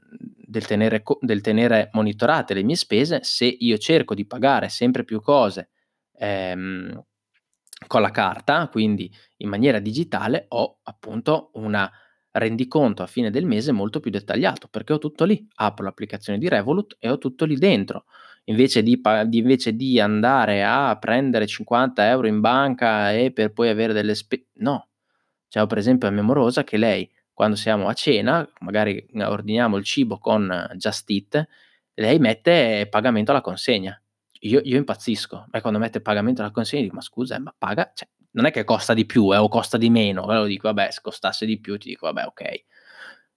del, 0.45 0.67
tenere, 0.67 1.05
del, 1.21 1.41
tenere, 1.41 1.91
monitorate 1.93 2.53
le 2.53 2.65
mie 2.65 2.75
spese, 2.75 3.21
se 3.23 3.45
io 3.45 3.79
cerco 3.79 4.15
di 4.15 4.27
pagare 4.27 4.71
sempre 4.71 5.05
più 5.05 5.21
cose 5.21 5.71
ehm, 6.17 7.05
con 7.87 8.01
la 8.01 8.11
carta, 8.11 8.67
quindi 8.67 9.09
in 9.37 9.49
maniera 9.49 9.79
digitale, 9.79 10.47
ho 10.49 10.81
appunto 10.83 11.51
una 11.53 11.89
rendiconto 12.33 13.03
a 13.03 13.07
fine 13.07 13.31
del 13.31 13.47
mese 13.47 13.73
molto 13.73 14.01
più 14.01 14.11
dettagliato 14.11 14.69
perché 14.69 14.93
ho 14.93 14.99
tutto 14.99 15.25
lì. 15.25 15.47
Apro 15.57 15.85
l'applicazione 15.85 16.39
di 16.39 16.49
Revolut 16.49 16.97
e 16.99 17.09
ho 17.11 17.19
tutto 17.19 17.45
lì 17.45 17.57
dentro. 17.57 18.05
Invece 18.45 18.83
di, 18.83 19.01
di, 19.27 19.39
invece 19.39 19.75
di 19.75 20.01
andare 20.01 20.65
a 20.65 20.97
prendere 20.99 21.47
50 21.47 22.09
euro 22.09 22.27
in 22.27 22.41
banca 22.41 23.13
e 23.13 23.33
per 23.33 23.53
poi 23.53 23.69
avere 23.69 23.93
delle 23.93 24.15
spese, 24.15 24.47
no. 24.55 24.89
Cioè, 25.49 25.63
ho 25.63 25.67
per 25.67 25.79
esempio 25.79 26.09
a 26.09 26.11
mia 26.11 26.65
che 26.65 26.77
lei, 26.77 27.11
quando 27.33 27.57
siamo 27.57 27.89
a 27.89 27.93
cena, 27.93 28.49
magari 28.61 29.07
ordiniamo 29.15 29.77
il 29.77 29.85
cibo 29.85 30.19
con 30.19 30.71
Just 30.77 31.11
Eat, 31.11 31.49
lei 31.95 32.19
mette 32.19 32.87
pagamento 32.89 33.31
alla 33.33 33.41
consegna. 33.41 34.01
Io, 34.41 34.61
io 34.65 34.77
impazzisco, 34.79 35.47
ma 35.51 35.61
quando 35.61 35.79
mette 35.79 36.01
pagamento 36.01 36.41
alla 36.41 36.51
consegna 36.51 36.83
dico, 36.83 36.95
ma 36.95 37.03
scusa, 37.03 37.39
ma 37.39 37.55
paga, 37.57 37.91
cioè, 37.95 38.09
non 38.33 38.47
è 38.47 38.51
che 38.51 38.65
costa 38.65 38.95
di 38.95 39.07
più 39.07 39.33
eh, 39.33 39.37
o 39.39 39.49
costa 39.49 39.77
di 39.77 39.91
meno, 39.91 40.25
allora 40.25 40.47
dico 40.47 40.69
vabbè, 40.69 40.91
se 40.91 41.01
costasse 41.03 41.47
di 41.47 41.61
più 41.61 41.79
ti 41.79 41.89
dico 41.89 42.07
vabbè, 42.07 42.27
ok. 42.27 42.43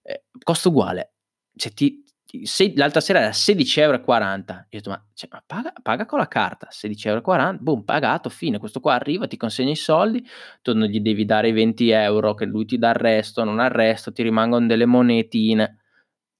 Eh, 0.02 0.24
costo 0.42 0.68
uguale. 0.68 1.14
Cioè, 1.56 1.72
ti, 1.72 2.04
ti, 2.24 2.46
se, 2.46 2.72
l'altra 2.76 3.00
sera 3.00 3.20
era 3.20 3.30
16,40 3.30 3.80
euro. 3.80 3.96
Io 3.96 4.00
ho 4.00 4.66
detto, 4.68 4.90
ma, 4.90 5.04
cioè, 5.14 5.28
ma 5.32 5.42
paga, 5.46 5.72
paga, 5.82 6.06
con 6.06 6.18
la 6.18 6.28
carta, 6.28 6.68
16,40 6.70 7.06
euro, 7.08 7.58
boom, 7.60 7.82
pagato, 7.84 8.28
fine. 8.28 8.58
Questo 8.58 8.80
qua 8.80 8.94
arriva, 8.94 9.26
ti 9.26 9.36
consegna 9.36 9.70
i 9.70 9.76
soldi, 9.76 10.24
tu 10.62 10.74
non 10.74 10.88
gli 10.88 11.00
devi 11.00 11.24
dare 11.24 11.48
i 11.48 11.52
20 11.52 11.90
euro, 11.90 12.34
che 12.34 12.44
lui 12.44 12.64
ti 12.66 12.78
dà 12.78 12.90
il 12.90 12.96
resto, 12.96 13.44
non 13.44 13.60
ha 13.60 13.66
il 13.66 13.70
resto, 13.70 14.12
ti 14.12 14.22
rimangono 14.22 14.66
delle 14.66 14.86
monetine. 14.86 15.78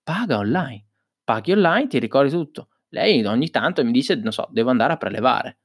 Paga 0.02 0.38
online. 0.38 0.86
Paghi 1.24 1.52
online, 1.52 1.86
ti 1.88 1.98
ricordi 1.98 2.30
tutto 2.30 2.68
lei 2.94 3.24
ogni 3.26 3.50
tanto 3.50 3.84
mi 3.84 3.92
dice, 3.92 4.14
non 4.14 4.32
so, 4.32 4.48
devo 4.50 4.70
andare 4.70 4.94
a 4.94 4.96
prelevare. 4.96 5.58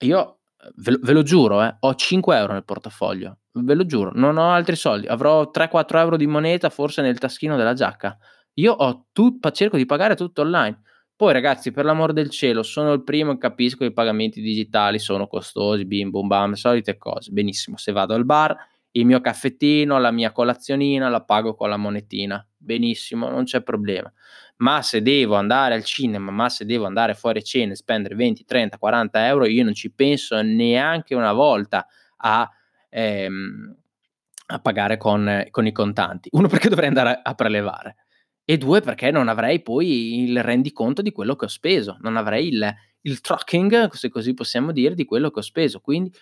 Io 0.00 0.35
ve 0.76 0.92
lo, 0.92 0.98
ve 1.02 1.12
lo 1.12 1.22
giuro, 1.22 1.62
eh, 1.62 1.76
ho 1.80 1.94
5 1.94 2.36
euro 2.36 2.52
nel 2.52 2.64
portafoglio, 2.64 3.38
ve 3.52 3.74
lo 3.74 3.86
giuro, 3.86 4.10
non 4.14 4.36
ho 4.36 4.50
altri 4.50 4.76
soldi, 4.76 5.06
avrò 5.06 5.50
3-4 5.50 5.98
euro 5.98 6.16
di 6.16 6.26
moneta 6.26 6.70
forse 6.70 7.02
nel 7.02 7.18
taschino 7.18 7.56
della 7.56 7.74
giacca. 7.74 8.16
Io 8.54 8.72
ho 8.72 9.06
tutto, 9.12 9.50
cerco 9.50 9.76
di 9.76 9.86
pagare 9.86 10.14
tutto 10.16 10.42
online. 10.42 10.80
Poi 11.14 11.32
ragazzi, 11.32 11.70
per 11.70 11.84
l'amor 11.84 12.12
del 12.12 12.28
cielo, 12.30 12.62
sono 12.62 12.92
il 12.92 13.02
primo 13.02 13.32
e 13.32 13.38
capisco 13.38 13.78
che 13.78 13.86
i 13.86 13.92
pagamenti 13.92 14.40
digitali 14.40 14.98
sono 14.98 15.26
costosi, 15.26 15.86
bim 15.86 16.10
bum 16.10 16.26
bam, 16.26 16.52
solite 16.52 16.98
cose. 16.98 17.30
Benissimo, 17.32 17.76
se 17.78 17.92
vado 17.92 18.14
al 18.14 18.24
bar, 18.24 18.54
il 18.96 19.04
mio 19.06 19.20
caffettino, 19.20 19.98
la 19.98 20.10
mia 20.10 20.32
colazionina 20.32 21.08
la 21.08 21.22
pago 21.22 21.54
con 21.54 21.68
la 21.68 21.76
monetina. 21.76 22.44
Benissimo, 22.56 23.28
non 23.28 23.44
c'è 23.44 23.62
problema. 23.62 24.12
Ma 24.58 24.80
se 24.82 25.02
devo 25.02 25.34
andare 25.34 25.74
al 25.74 25.84
cinema, 25.84 26.30
ma 26.30 26.48
se 26.48 26.64
devo 26.64 26.86
andare 26.86 27.14
fuori 27.14 27.42
cena 27.44 27.72
e 27.72 27.76
spendere 27.76 28.14
20, 28.14 28.44
30, 28.44 28.78
40 28.78 29.26
euro, 29.26 29.46
io 29.46 29.64
non 29.64 29.74
ci 29.74 29.92
penso 29.92 30.40
neanche 30.40 31.14
una 31.14 31.32
volta 31.32 31.86
a, 32.16 32.50
ehm, 32.88 33.76
a 34.46 34.58
pagare 34.60 34.96
con, 34.96 35.46
con 35.50 35.66
i 35.66 35.72
contanti. 35.72 36.30
Uno 36.32 36.48
perché 36.48 36.68
dovrei 36.70 36.88
andare 36.88 37.20
a 37.22 37.34
prelevare 37.34 37.96
e 38.48 38.56
due 38.56 38.80
perché 38.80 39.10
non 39.10 39.28
avrei 39.28 39.60
poi 39.60 40.22
il 40.22 40.42
rendiconto 40.42 41.02
di 41.02 41.10
quello 41.10 41.34
che 41.34 41.46
ho 41.46 41.48
speso, 41.48 41.98
non 42.00 42.16
avrei 42.16 42.46
il, 42.46 42.74
il 43.02 43.20
tracking, 43.20 43.90
se 43.90 44.08
così 44.08 44.34
possiamo 44.34 44.70
dire, 44.70 44.94
di 44.94 45.04
quello 45.04 45.30
che 45.30 45.40
ho 45.40 45.42
speso. 45.42 45.80
Quindi 45.80 46.12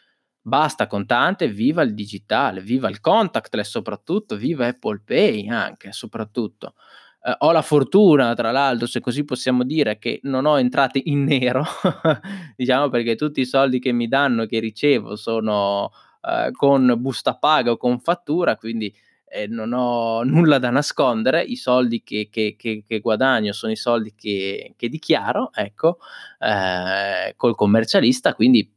basta 0.46 0.86
contante, 0.86 1.48
viva 1.48 1.82
il 1.82 1.94
digitale, 1.94 2.60
viva 2.60 2.90
il 2.90 3.00
contactless 3.00 3.70
soprattutto, 3.70 4.36
viva 4.36 4.66
Apple 4.66 5.00
Pay 5.04 5.48
anche 5.48 5.90
soprattutto. 5.92 6.74
Eh, 7.22 7.34
ho 7.38 7.52
la 7.52 7.62
fortuna, 7.62 8.34
tra 8.34 8.50
l'altro, 8.50 8.86
se 8.86 9.00
così 9.00 9.24
possiamo 9.24 9.64
dire, 9.64 9.98
che 9.98 10.20
non 10.24 10.44
ho 10.44 10.58
entrate 10.58 11.00
in 11.04 11.24
nero, 11.24 11.64
diciamo 12.56 12.90
perché 12.90 13.16
tutti 13.16 13.40
i 13.40 13.46
soldi 13.46 13.78
che 13.78 13.92
mi 13.92 14.06
danno, 14.06 14.44
che 14.44 14.58
ricevo, 14.58 15.16
sono 15.16 15.90
eh, 16.20 16.50
con 16.52 16.94
busta 16.98 17.36
paga 17.36 17.70
o 17.72 17.76
con 17.78 17.98
fattura, 18.00 18.56
quindi 18.56 18.94
eh, 19.26 19.46
non 19.46 19.72
ho 19.72 20.22
nulla 20.24 20.58
da 20.58 20.68
nascondere, 20.68 21.42
i 21.42 21.56
soldi 21.56 22.02
che, 22.02 22.28
che, 22.30 22.54
che, 22.58 22.84
che 22.86 23.00
guadagno 23.00 23.52
sono 23.54 23.72
i 23.72 23.76
soldi 23.76 24.14
che, 24.14 24.74
dichiaro, 24.78 25.50
ecco, 25.54 25.98
eh, 26.38 27.32
col 27.36 27.54
commercialista, 27.54 28.34
quindi 28.34 28.73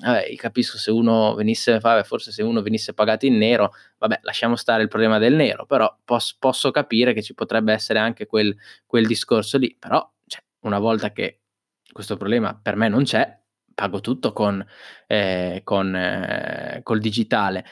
vabbè, 0.00 0.34
capisco 0.36 0.78
se 0.78 0.90
uno 0.90 1.34
venisse, 1.34 1.78
vabbè, 1.78 2.04
forse 2.04 2.32
se 2.32 2.42
uno 2.42 2.62
venisse 2.62 2.94
pagato 2.94 3.26
in 3.26 3.36
nero, 3.36 3.72
vabbè, 3.98 4.20
lasciamo 4.22 4.56
stare 4.56 4.82
il 4.82 4.88
problema 4.88 5.18
del 5.18 5.34
nero, 5.34 5.66
però 5.66 5.94
pos, 6.04 6.36
posso 6.38 6.70
capire 6.70 7.12
che 7.12 7.22
ci 7.22 7.34
potrebbe 7.34 7.72
essere 7.72 7.98
anche 7.98 8.26
quel, 8.26 8.56
quel 8.86 9.06
discorso 9.06 9.58
lì, 9.58 9.76
però 9.78 10.08
cioè, 10.26 10.42
una 10.60 10.78
volta 10.78 11.12
che 11.12 11.40
questo 11.92 12.16
problema 12.16 12.58
per 12.60 12.76
me 12.76 12.88
non 12.88 13.02
c'è, 13.04 13.38
pago 13.74 14.00
tutto 14.00 14.32
con, 14.32 14.64
eh, 15.06 15.60
con 15.64 15.94
eh, 15.94 16.80
col 16.82 17.00
digitale. 17.00 17.64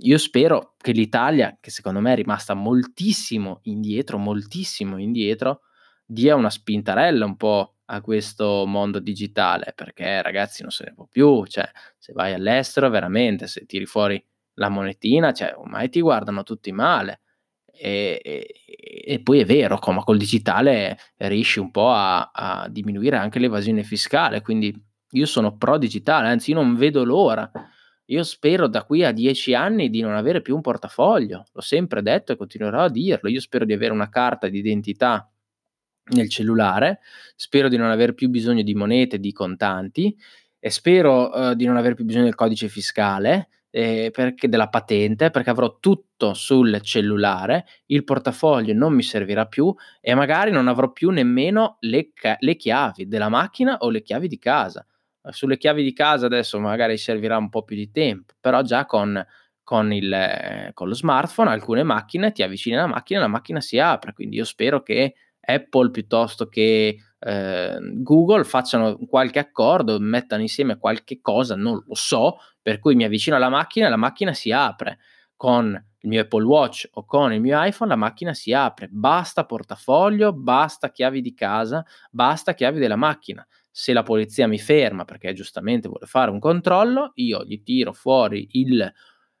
Io 0.00 0.18
spero 0.18 0.74
che 0.78 0.92
l'Italia, 0.92 1.56
che 1.60 1.70
secondo 1.70 2.00
me 2.00 2.12
è 2.12 2.16
rimasta 2.16 2.54
moltissimo 2.54 3.60
indietro, 3.62 4.18
moltissimo 4.18 4.98
indietro, 4.98 5.62
dia 6.04 6.34
una 6.34 6.50
spintarella 6.50 7.24
un 7.24 7.36
po' 7.36 7.76
a 7.86 8.00
questo 8.00 8.64
mondo 8.66 8.98
digitale, 8.98 9.72
perché 9.74 10.22
ragazzi 10.22 10.62
non 10.62 10.70
se 10.70 10.84
ne 10.84 10.94
può 10.94 11.06
più, 11.06 11.44
cioè 11.46 11.68
se 11.98 12.12
vai 12.12 12.32
all'estero 12.32 12.88
veramente, 12.88 13.46
se 13.46 13.66
tiri 13.66 13.86
fuori 13.86 14.22
la 14.54 14.68
monetina, 14.68 15.32
cioè 15.32 15.54
ormai 15.56 15.88
ti 15.90 16.00
guardano 16.00 16.42
tutti 16.42 16.72
male. 16.72 17.20
E, 17.76 18.20
e, 18.22 18.46
e 19.04 19.20
poi 19.20 19.40
è 19.40 19.44
vero, 19.44 19.78
come 19.78 20.02
col 20.04 20.16
digitale 20.16 20.96
riesci 21.16 21.58
un 21.58 21.70
po' 21.70 21.90
a, 21.90 22.30
a 22.32 22.68
diminuire 22.68 23.16
anche 23.16 23.38
l'evasione 23.38 23.82
fiscale, 23.82 24.42
quindi 24.42 24.72
io 25.10 25.26
sono 25.26 25.56
pro 25.56 25.76
digitale, 25.76 26.28
anzi 26.28 26.52
io 26.52 26.56
non 26.60 26.76
vedo 26.76 27.04
l'ora 27.04 27.50
io 28.08 28.22
spero 28.22 28.66
da 28.68 28.84
qui 28.84 29.02
a 29.02 29.12
dieci 29.12 29.54
anni 29.54 29.88
di 29.88 30.02
non 30.02 30.14
avere 30.14 30.42
più 30.42 30.54
un 30.54 30.60
portafoglio, 30.60 31.46
l'ho 31.50 31.60
sempre 31.62 32.02
detto 32.02 32.32
e 32.32 32.36
continuerò 32.36 32.82
a 32.82 32.90
dirlo. 32.90 33.30
Io 33.30 33.40
spero 33.40 33.64
di 33.64 33.72
avere 33.72 33.92
una 33.92 34.10
carta 34.10 34.48
di 34.48 34.58
identità 34.58 35.26
nel 36.12 36.28
cellulare, 36.28 37.00
spero 37.34 37.68
di 37.68 37.76
non 37.76 37.90
aver 37.90 38.14
più 38.14 38.28
bisogno 38.28 38.62
di 38.62 38.74
monete, 38.74 39.18
di 39.18 39.32
contanti 39.32 40.14
e 40.58 40.70
spero 40.70 41.30
uh, 41.30 41.54
di 41.54 41.64
non 41.66 41.76
aver 41.76 41.94
più 41.94 42.04
bisogno 42.04 42.24
del 42.24 42.34
codice 42.34 42.68
fiscale, 42.68 43.48
eh, 43.76 44.10
perché 44.12 44.48
della 44.48 44.68
patente, 44.68 45.30
perché 45.30 45.50
avrò 45.50 45.78
tutto 45.80 46.32
sul 46.32 46.80
cellulare, 46.80 47.66
il 47.86 48.04
portafoglio 48.04 48.72
non 48.72 48.94
mi 48.94 49.02
servirà 49.02 49.46
più 49.46 49.74
e 50.00 50.14
magari 50.14 50.52
non 50.52 50.68
avrò 50.68 50.92
più 50.92 51.10
nemmeno 51.10 51.78
le, 51.80 52.12
le 52.38 52.54
chiavi 52.54 53.08
della 53.08 53.28
macchina 53.28 53.78
o 53.78 53.90
le 53.90 54.02
chiavi 54.02 54.28
di 54.28 54.38
casa. 54.38 54.86
Sulle 55.28 55.56
chiavi 55.56 55.82
di 55.82 55.92
casa 55.92 56.26
adesso 56.26 56.60
magari 56.60 56.96
servirà 56.98 57.36
un 57.36 57.48
po' 57.48 57.64
più 57.64 57.74
di 57.74 57.90
tempo, 57.90 58.34
però 58.38 58.62
già 58.62 58.86
con, 58.86 59.20
con, 59.64 59.92
il, 59.92 60.70
con 60.72 60.86
lo 60.86 60.94
smartphone 60.94 61.50
alcune 61.50 61.82
macchine 61.82 62.30
ti 62.30 62.44
avvicini 62.44 62.76
alla 62.76 62.86
macchina 62.86 63.18
e 63.18 63.22
la 63.22 63.28
macchina 63.28 63.60
si 63.60 63.80
apre, 63.80 64.12
quindi 64.12 64.36
io 64.36 64.44
spero 64.44 64.82
che 64.82 65.14
Apple 65.44 65.90
piuttosto 65.90 66.48
che 66.48 66.96
eh, 67.18 67.78
Google 67.80 68.44
facciano 68.44 68.96
qualche 69.08 69.38
accordo, 69.38 69.98
mettano 69.98 70.42
insieme 70.42 70.78
qualche 70.78 71.20
cosa, 71.20 71.56
non 71.56 71.82
lo 71.86 71.94
so, 71.94 72.38
per 72.60 72.78
cui 72.78 72.94
mi 72.94 73.04
avvicino 73.04 73.36
alla 73.36 73.48
macchina 73.48 73.88
la 73.88 73.96
macchina 73.96 74.32
si 74.32 74.52
apre. 74.52 74.98
Con 75.36 75.72
il 76.00 76.08
mio 76.08 76.22
Apple 76.22 76.44
Watch 76.44 76.88
o 76.92 77.04
con 77.04 77.32
il 77.32 77.40
mio 77.40 77.62
iPhone 77.62 77.90
la 77.90 77.96
macchina 77.96 78.32
si 78.34 78.52
apre, 78.52 78.88
basta 78.90 79.44
portafoglio, 79.44 80.32
basta 80.32 80.90
chiavi 80.90 81.20
di 81.20 81.34
casa, 81.34 81.84
basta 82.10 82.54
chiavi 82.54 82.78
della 82.78 82.96
macchina 82.96 83.46
se 83.76 83.92
la 83.92 84.04
polizia 84.04 84.46
mi 84.46 84.60
ferma 84.60 85.04
perché 85.04 85.32
giustamente 85.32 85.88
vuole 85.88 86.06
fare 86.06 86.30
un 86.30 86.38
controllo, 86.38 87.10
io 87.16 87.42
gli 87.44 87.60
tiro 87.64 87.92
fuori 87.92 88.46
il 88.52 88.92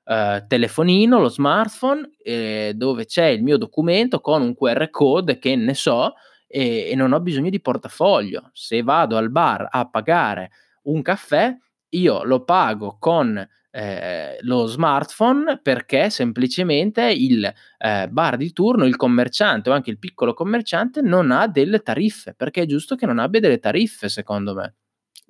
eh, 0.04 0.44
telefonino, 0.46 1.18
lo 1.18 1.28
smartphone, 1.28 2.10
eh, 2.22 2.72
dove 2.74 3.06
c'è 3.06 3.26
il 3.26 3.42
mio 3.42 3.56
documento 3.56 4.20
con 4.20 4.42
un 4.42 4.54
QR 4.54 4.90
code 4.90 5.38
che 5.38 5.56
ne 5.56 5.74
so 5.74 6.14
e, 6.46 6.90
e 6.90 6.94
non 6.94 7.12
ho 7.12 7.20
bisogno 7.20 7.50
di 7.50 7.60
portafoglio. 7.60 8.50
Se 8.52 8.82
vado 8.82 9.16
al 9.16 9.30
bar 9.30 9.66
a 9.70 9.88
pagare 9.88 10.50
un 10.84 11.02
caffè, 11.02 11.56
io 11.90 12.22
lo 12.24 12.44
pago 12.44 12.96
con 12.98 13.48
eh, 13.70 14.38
lo 14.42 14.66
smartphone 14.66 15.58
perché 15.60 16.08
semplicemente 16.08 17.10
il 17.10 17.44
eh, 17.78 18.08
bar 18.08 18.36
di 18.36 18.52
turno, 18.52 18.84
il 18.84 18.96
commerciante 18.96 19.70
o 19.70 19.72
anche 19.72 19.90
il 19.90 19.98
piccolo 19.98 20.32
commerciante 20.32 21.00
non 21.00 21.32
ha 21.32 21.48
delle 21.48 21.80
tariffe, 21.80 22.34
perché 22.34 22.62
è 22.62 22.66
giusto 22.66 22.94
che 22.94 23.06
non 23.06 23.18
abbia 23.18 23.40
delle 23.40 23.58
tariffe 23.58 24.08
secondo 24.08 24.54
me, 24.54 24.74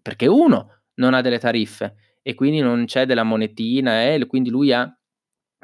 perché 0.02 0.26
uno 0.26 0.80
non 0.96 1.14
ha 1.14 1.22
delle 1.22 1.38
tariffe 1.38 1.94
e 2.26 2.34
quindi 2.34 2.60
non 2.60 2.86
c'è 2.86 3.04
della 3.04 3.22
monetina 3.22 4.02
e 4.02 4.14
eh, 4.14 4.26
quindi 4.26 4.48
lui 4.48 4.72
ha 4.72 4.90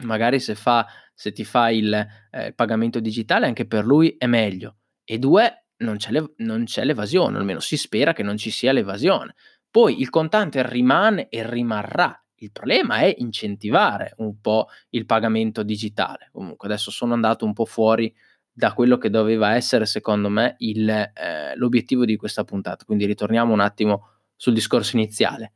magari 0.02 0.40
se, 0.40 0.54
fa, 0.54 0.86
se 1.14 1.32
ti 1.32 1.42
fa 1.42 1.70
il 1.70 2.06
eh, 2.30 2.52
pagamento 2.52 3.00
digitale 3.00 3.46
anche 3.46 3.66
per 3.66 3.84
lui 3.86 4.14
è 4.18 4.26
meglio 4.26 4.76
e 5.02 5.18
due 5.18 5.64
non 5.78 5.96
c'è, 5.96 6.10
le, 6.10 6.34
non 6.36 6.64
c'è 6.64 6.84
l'evasione, 6.84 7.38
almeno 7.38 7.58
si 7.60 7.78
spera 7.78 8.12
che 8.12 8.22
non 8.22 8.36
ci 8.36 8.50
sia 8.50 8.70
l'evasione. 8.70 9.34
Poi 9.70 10.02
il 10.02 10.10
contante 10.10 10.68
rimane 10.68 11.30
e 11.30 11.48
rimarrà 11.48 12.22
il 12.42 12.52
problema 12.52 12.98
è 12.98 13.14
incentivare 13.18 14.14
un 14.18 14.40
po' 14.40 14.68
il 14.90 15.04
pagamento 15.06 15.62
digitale. 15.62 16.28
Comunque 16.32 16.68
adesso 16.68 16.90
sono 16.90 17.14
andato 17.14 17.44
un 17.44 17.52
po' 17.52 17.66
fuori 17.66 18.14
da 18.52 18.72
quello 18.72 18.98
che 18.98 19.10
doveva 19.10 19.54
essere 19.54 19.86
secondo 19.86 20.28
me 20.28 20.54
il, 20.58 20.88
eh, 20.88 21.54
l'obiettivo 21.56 22.04
di 22.04 22.16
questa 22.16 22.44
puntata. 22.44 22.84
Quindi 22.84 23.04
ritorniamo 23.04 23.52
un 23.52 23.60
attimo 23.60 24.20
sul 24.36 24.54
discorso 24.54 24.96
iniziale. 24.96 25.52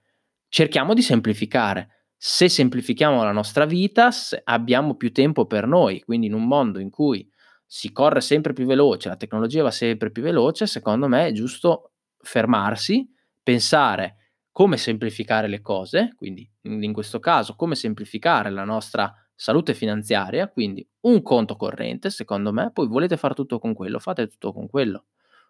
Cerchiamo 0.56 0.94
di 0.94 1.02
semplificare. 1.02 2.12
Se 2.16 2.48
semplifichiamo 2.48 3.24
la 3.24 3.32
nostra 3.32 3.64
vita, 3.64 4.10
abbiamo 4.44 4.94
più 4.94 5.10
tempo 5.10 5.46
per 5.46 5.66
noi, 5.66 6.00
quindi 6.04 6.28
in 6.28 6.32
un 6.32 6.46
mondo 6.46 6.78
in 6.78 6.90
cui 6.90 7.28
si 7.66 7.90
corre 7.90 8.20
sempre 8.20 8.52
più 8.52 8.64
veloce, 8.64 9.08
la 9.08 9.16
tecnologia 9.16 9.64
va 9.64 9.72
sempre 9.72 10.12
più 10.12 10.22
veloce, 10.22 10.68
secondo 10.68 11.08
me 11.08 11.26
è 11.26 11.32
giusto 11.32 11.94
fermarsi, 12.20 13.04
pensare 13.42 14.30
come 14.52 14.76
semplificare 14.76 15.48
le 15.48 15.60
cose, 15.60 16.12
quindi 16.14 16.48
in 16.60 16.92
questo 16.92 17.18
caso 17.18 17.56
come 17.56 17.74
semplificare 17.74 18.50
la 18.50 18.62
nostra 18.62 19.12
salute 19.34 19.74
finanziaria, 19.74 20.46
quindi 20.46 20.88
un 21.00 21.20
conto 21.22 21.56
corrente, 21.56 22.10
secondo 22.10 22.52
me, 22.52 22.70
poi 22.70 22.86
volete 22.86 23.16
fare 23.16 23.34
tutto 23.34 23.58
con 23.58 23.74
quello, 23.74 23.98
fate 23.98 24.28
tutto 24.28 24.52
con 24.52 24.68
quello. 24.68 25.06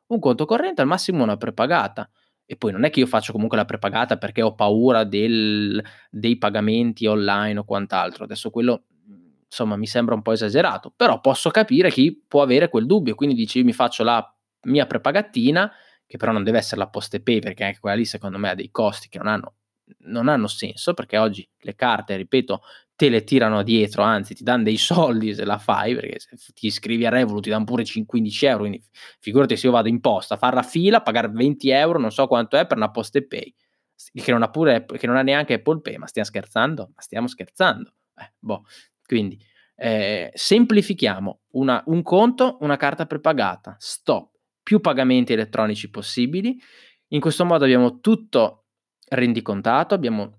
Un 0.07 0.19
conto 0.19 0.47
corrente, 0.47 0.81
al 0.81 0.87
massimo 0.87 1.23
una 1.23 1.37
prepagata. 1.37 2.11
E 2.46 2.57
poi 2.57 2.72
non 2.72 2.85
è 2.85 2.90
che 2.90 3.00
io 3.00 3.07
faccio 3.07 3.33
comunque 3.33 3.57
la 3.57 3.64
prepagata 3.64 4.18
perché 4.18 4.42
ho 4.42 4.54
paura 4.54 5.04
del, 5.04 5.83
dei 6.11 6.37
pagamenti 6.37 7.07
online 7.07 7.59
o 7.59 7.64
quant'altro. 7.64 8.24
Adesso 8.24 8.50
quello, 8.50 8.85
insomma, 9.46 9.76
mi 9.76 9.87
sembra 9.87 10.14
un 10.14 10.22
po' 10.22 10.33
esagerato, 10.33 10.92
però 10.94 11.20
posso 11.20 11.50
capire 11.50 11.90
chi 11.90 12.22
può 12.26 12.42
avere 12.42 12.68
quel 12.68 12.87
dubbio. 12.87 13.14
Quindi 13.14 13.35
dici, 13.35 13.59
io 13.59 13.64
mi 13.64 13.72
faccio 13.72 14.04
la 14.04 14.26
mia 14.62 14.87
prepagatina 14.87 15.70
che 16.07 16.16
però 16.16 16.33
non 16.33 16.44
deve 16.44 16.59
essere 16.59 16.80
la 16.80 16.88
poste 16.88 17.20
pay 17.20 17.40
perché 17.40 17.64
anche 17.64 17.78
quella 17.80 17.96
lì 17.96 18.04
secondo 18.04 18.38
me 18.38 18.50
ha 18.50 18.54
dei 18.54 18.70
costi 18.70 19.09
che 19.09 19.18
non 19.18 19.28
hanno 19.28 19.54
non 20.01 20.29
hanno 20.29 20.47
senso 20.47 20.94
perché 20.94 21.18
oggi 21.18 21.49
le 21.61 21.75
carte, 21.75 22.16
ripeto, 22.16 22.62
te 22.97 23.09
le 23.09 23.25
tirano 23.25 23.62
dietro, 23.62 24.03
anzi 24.03 24.35
ti 24.35 24.44
danno 24.44 24.64
dei 24.64 24.77
soldi 24.77 25.35
se 25.35 25.44
la 25.44 25.59
fai, 25.59 25.94
perché 25.94 26.20
se 26.20 26.53
ti 26.53 26.66
iscrivi 26.66 27.07
a 27.07 27.11
Revolut 27.11 27.42
ti 27.42 27.51
danno 27.51 27.64
pure 27.64 27.85
15 28.07 28.47
euro, 28.47 28.59
quindi 28.61 28.83
figurati 29.18 29.57
se 29.57 29.66
io 29.66 29.73
vado 29.73 29.88
in 29.88 30.01
posta, 30.01 30.37
fare 30.37 30.55
la 30.55 30.62
fila, 30.62 31.03
pagare 31.03 31.29
20 31.29 31.70
euro, 31.70 31.99
non 31.99 32.11
so 32.11 32.27
quanto 32.27 32.57
è 32.57 32.66
per 32.66 32.77
una 32.77 32.90
posta 32.90 33.18
e 33.18 33.27
pay, 33.27 33.55
che 34.12 34.31
non 34.31 34.42
ha, 34.42 34.51
pure, 34.51 34.85
che 34.85 35.07
non 35.07 35.16
ha 35.16 35.23
neanche 35.23 35.55
Apple 35.55 35.81
Pay, 35.81 35.97
ma 35.97 36.07
stiamo 36.07 36.29
scherzando? 36.29 36.90
Ma 36.94 37.01
stiamo 37.01 37.27
scherzando. 37.27 37.94
Eh, 38.16 38.33
boh. 38.38 38.64
Quindi 39.05 39.38
eh, 39.77 40.31
semplifichiamo 40.35 41.40
una, 41.53 41.83
un 41.87 42.03
conto, 42.03 42.59
una 42.61 42.77
carta 42.77 43.07
prepagata, 43.07 43.77
stop, 43.79 44.31
più 44.62 44.81
pagamenti 44.81 45.33
elettronici 45.33 45.90
possibili, 45.90 46.59
in 47.09 47.20
questo 47.20 47.44
modo 47.44 47.64
abbiamo 47.64 48.01
tutto 48.01 48.63
rendicontato, 49.09 49.95
abbiamo 49.95 50.38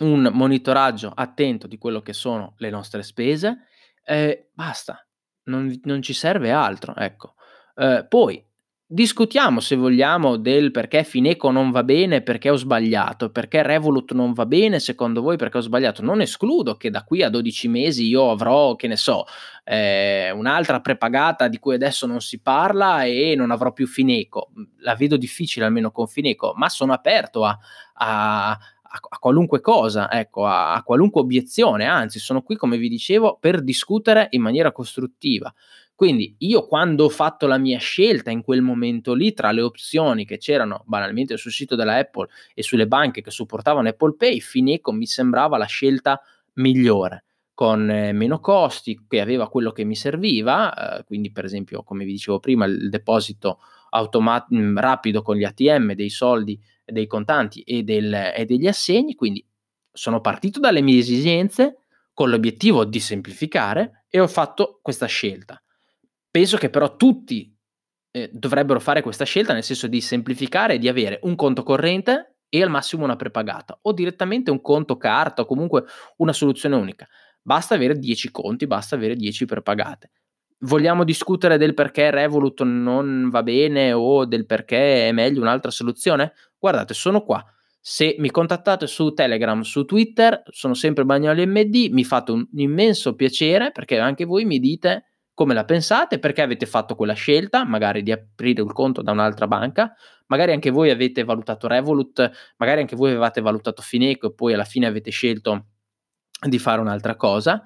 un 0.00 0.30
monitoraggio 0.32 1.12
attento 1.14 1.66
di 1.66 1.78
quello 1.78 2.00
che 2.00 2.12
sono 2.12 2.54
le 2.58 2.70
nostre 2.70 3.02
spese, 3.02 3.66
eh, 4.04 4.50
basta, 4.52 5.06
non, 5.44 5.78
non, 5.84 6.02
ci 6.02 6.12
serve 6.12 6.50
altro, 6.50 6.94
ecco. 6.94 7.34
Eh, 7.74 8.06
poi 8.08 8.44
discutiamo 8.90 9.60
se 9.60 9.76
vogliamo 9.76 10.36
del 10.36 10.70
perché 10.70 11.04
Fineco 11.04 11.50
non 11.50 11.70
va 11.70 11.84
bene, 11.84 12.22
perché 12.22 12.48
ho 12.48 12.56
sbagliato, 12.56 13.30
perché 13.30 13.62
Revolut 13.62 14.12
non 14.12 14.32
va 14.32 14.46
bene 14.46 14.80
secondo 14.80 15.20
voi 15.20 15.36
perché 15.36 15.58
ho 15.58 15.60
sbagliato. 15.60 16.02
Non 16.02 16.22
escludo 16.22 16.76
che 16.76 16.90
da 16.90 17.04
qui 17.04 17.22
a 17.22 17.28
12 17.28 17.68
mesi 17.68 18.06
io 18.06 18.30
avrò, 18.30 18.74
che 18.76 18.88
ne 18.88 18.96
so, 18.96 19.26
eh, 19.64 20.30
un'altra 20.30 20.80
prepagata 20.80 21.48
di 21.48 21.58
cui 21.58 21.74
adesso 21.74 22.06
non 22.06 22.22
si 22.22 22.40
parla 22.40 23.04
e 23.04 23.34
non 23.36 23.50
avrò 23.50 23.72
più 23.72 23.86
Fineco. 23.86 24.50
La 24.78 24.94
vedo 24.94 25.18
difficile 25.18 25.66
almeno 25.66 25.90
con 25.90 26.06
Fineco, 26.06 26.54
ma 26.56 26.70
sono 26.70 26.94
aperto 26.94 27.44
a, 27.44 27.58
a 27.94 28.58
a, 28.90 29.18
qualunque 29.18 29.60
cosa, 29.60 30.10
ecco, 30.10 30.46
a, 30.46 30.72
a, 30.72 30.82
qualunque 30.82 31.20
obiezione, 31.20 31.84
anzi 31.84 32.18
sono 32.18 32.40
qui, 32.40 32.56
come 32.56 32.78
vi 32.78 32.88
dicevo, 32.88 33.36
per 33.38 33.62
discutere 33.62 34.28
in 34.30 34.40
maniera 34.40 34.72
costruttiva. 34.72 35.52
Quindi 35.98 36.36
io 36.38 36.64
quando 36.64 37.06
ho 37.06 37.08
fatto 37.08 37.48
la 37.48 37.58
mia 37.58 37.80
scelta 37.80 38.30
in 38.30 38.44
quel 38.44 38.62
momento 38.62 39.14
lì, 39.14 39.32
tra 39.32 39.50
le 39.50 39.62
opzioni 39.62 40.24
che 40.24 40.38
c'erano 40.38 40.84
banalmente 40.86 41.36
sul 41.36 41.50
sito 41.50 41.74
della 41.74 41.96
Apple 41.96 42.28
e 42.54 42.62
sulle 42.62 42.86
banche 42.86 43.20
che 43.20 43.32
supportavano 43.32 43.88
Apple 43.88 44.14
Pay, 44.14 44.38
Fineco 44.38 44.92
mi 44.92 45.06
sembrava 45.06 45.58
la 45.58 45.64
scelta 45.64 46.22
migliore 46.52 47.24
con 47.52 47.90
eh, 47.90 48.12
meno 48.12 48.38
costi, 48.38 49.06
che 49.08 49.20
aveva 49.20 49.48
quello 49.48 49.72
che 49.72 49.82
mi 49.82 49.96
serviva, 49.96 50.98
eh, 50.98 51.02
quindi 51.02 51.32
per 51.32 51.44
esempio, 51.44 51.82
come 51.82 52.04
vi 52.04 52.12
dicevo 52.12 52.38
prima, 52.38 52.64
il 52.66 52.90
deposito 52.90 53.58
automat- 53.90 54.54
mm, 54.54 54.78
rapido 54.78 55.20
con 55.20 55.34
gli 55.34 55.42
ATM 55.42 55.94
dei 55.94 56.10
soldi 56.10 56.56
dei 56.84 57.08
contanti 57.08 57.62
e, 57.62 57.82
del, 57.82 58.14
e 58.36 58.44
degli 58.44 58.68
assegni, 58.68 59.16
quindi 59.16 59.44
sono 59.90 60.20
partito 60.20 60.60
dalle 60.60 60.80
mie 60.80 61.00
esigenze 61.00 61.78
con 62.14 62.30
l'obiettivo 62.30 62.84
di 62.84 63.00
semplificare 63.00 64.04
e 64.08 64.20
ho 64.20 64.28
fatto 64.28 64.78
questa 64.80 65.06
scelta. 65.06 65.60
Penso 66.30 66.56
che 66.56 66.70
però 66.70 66.96
tutti 66.96 67.54
eh, 68.10 68.30
dovrebbero 68.32 68.80
fare 68.80 69.02
questa 69.02 69.24
scelta, 69.24 69.52
nel 69.52 69.62
senso 69.62 69.86
di 69.86 70.00
semplificare 70.00 70.74
e 70.74 70.78
di 70.78 70.88
avere 70.88 71.18
un 71.22 71.34
conto 71.34 71.62
corrente 71.62 72.36
e 72.48 72.62
al 72.62 72.70
massimo 72.70 73.04
una 73.04 73.16
prepagata 73.16 73.78
o 73.82 73.92
direttamente 73.92 74.50
un 74.50 74.60
conto 74.60 74.96
carta 74.96 75.42
o 75.42 75.46
comunque 75.46 75.84
una 76.16 76.32
soluzione 76.32 76.76
unica. 76.76 77.06
Basta 77.42 77.74
avere 77.74 77.98
10 77.98 78.30
conti, 78.30 78.66
basta 78.66 78.94
avere 78.96 79.14
10 79.14 79.44
prepagate 79.44 80.10
vogliamo 80.60 81.04
discutere 81.04 81.58
del 81.58 81.74
perché 81.74 82.10
Revolut 82.10 82.62
non 82.62 83.28
va 83.30 83.42
bene 83.42 83.92
o 83.92 84.24
del 84.24 84.46
perché 84.46 85.08
è 85.08 85.12
meglio 85.12 85.40
un'altra 85.40 85.70
soluzione? 85.70 86.32
Guardate, 86.58 86.94
sono 86.94 87.22
qua. 87.22 87.44
Se 87.80 88.16
mi 88.18 88.30
contattate 88.30 88.86
su 88.86 89.12
Telegram, 89.12 89.60
su 89.60 89.84
Twitter, 89.84 90.42
sono 90.50 90.74
sempre 90.74 91.04
Bagnoli 91.04 91.46
MD, 91.46 91.88
mi 91.90 92.04
fate 92.04 92.32
un 92.32 92.46
immenso 92.54 93.14
piacere 93.14 93.70
perché 93.70 93.98
anche 93.98 94.24
voi 94.24 94.44
mi 94.44 94.58
dite 94.58 95.04
come 95.38 95.54
la 95.54 95.64
pensate, 95.64 96.18
perché 96.18 96.42
avete 96.42 96.66
fatto 96.66 96.96
quella 96.96 97.12
scelta, 97.12 97.64
magari 97.64 98.02
di 98.02 98.10
aprire 98.10 98.60
il 98.60 98.72
conto 98.72 99.02
da 99.02 99.12
un'altra 99.12 99.46
banca, 99.46 99.94
magari 100.26 100.50
anche 100.50 100.70
voi 100.70 100.90
avete 100.90 101.22
valutato 101.22 101.68
Revolut, 101.68 102.28
magari 102.56 102.80
anche 102.80 102.96
voi 102.96 103.10
avevate 103.10 103.40
valutato 103.40 103.80
Fineco 103.80 104.26
e 104.26 104.34
poi 104.34 104.54
alla 104.54 104.64
fine 104.64 104.86
avete 104.86 105.12
scelto 105.12 105.66
di 106.44 106.58
fare 106.58 106.80
un'altra 106.80 107.14
cosa. 107.14 107.62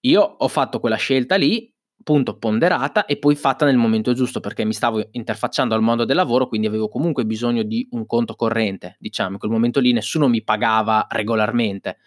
Io 0.00 0.22
ho 0.22 0.48
fatto 0.48 0.80
quella 0.80 0.96
scelta 0.96 1.36
lì, 1.36 1.70
appunto 2.00 2.38
ponderata 2.38 3.04
e 3.04 3.18
poi 3.18 3.34
fatta 3.36 3.66
nel 3.66 3.76
momento 3.76 4.14
giusto 4.14 4.40
perché 4.40 4.64
mi 4.64 4.72
stavo 4.72 5.06
interfacciando 5.10 5.74
al 5.74 5.82
mondo 5.82 6.06
del 6.06 6.16
lavoro, 6.16 6.48
quindi 6.48 6.66
avevo 6.66 6.88
comunque 6.88 7.26
bisogno 7.26 7.64
di 7.64 7.86
un 7.90 8.06
conto 8.06 8.34
corrente, 8.34 8.96
diciamo, 8.98 9.32
in 9.32 9.38
quel 9.38 9.50
momento 9.50 9.78
lì 9.78 9.92
nessuno 9.92 10.26
mi 10.26 10.42
pagava 10.42 11.06
regolarmente, 11.10 11.98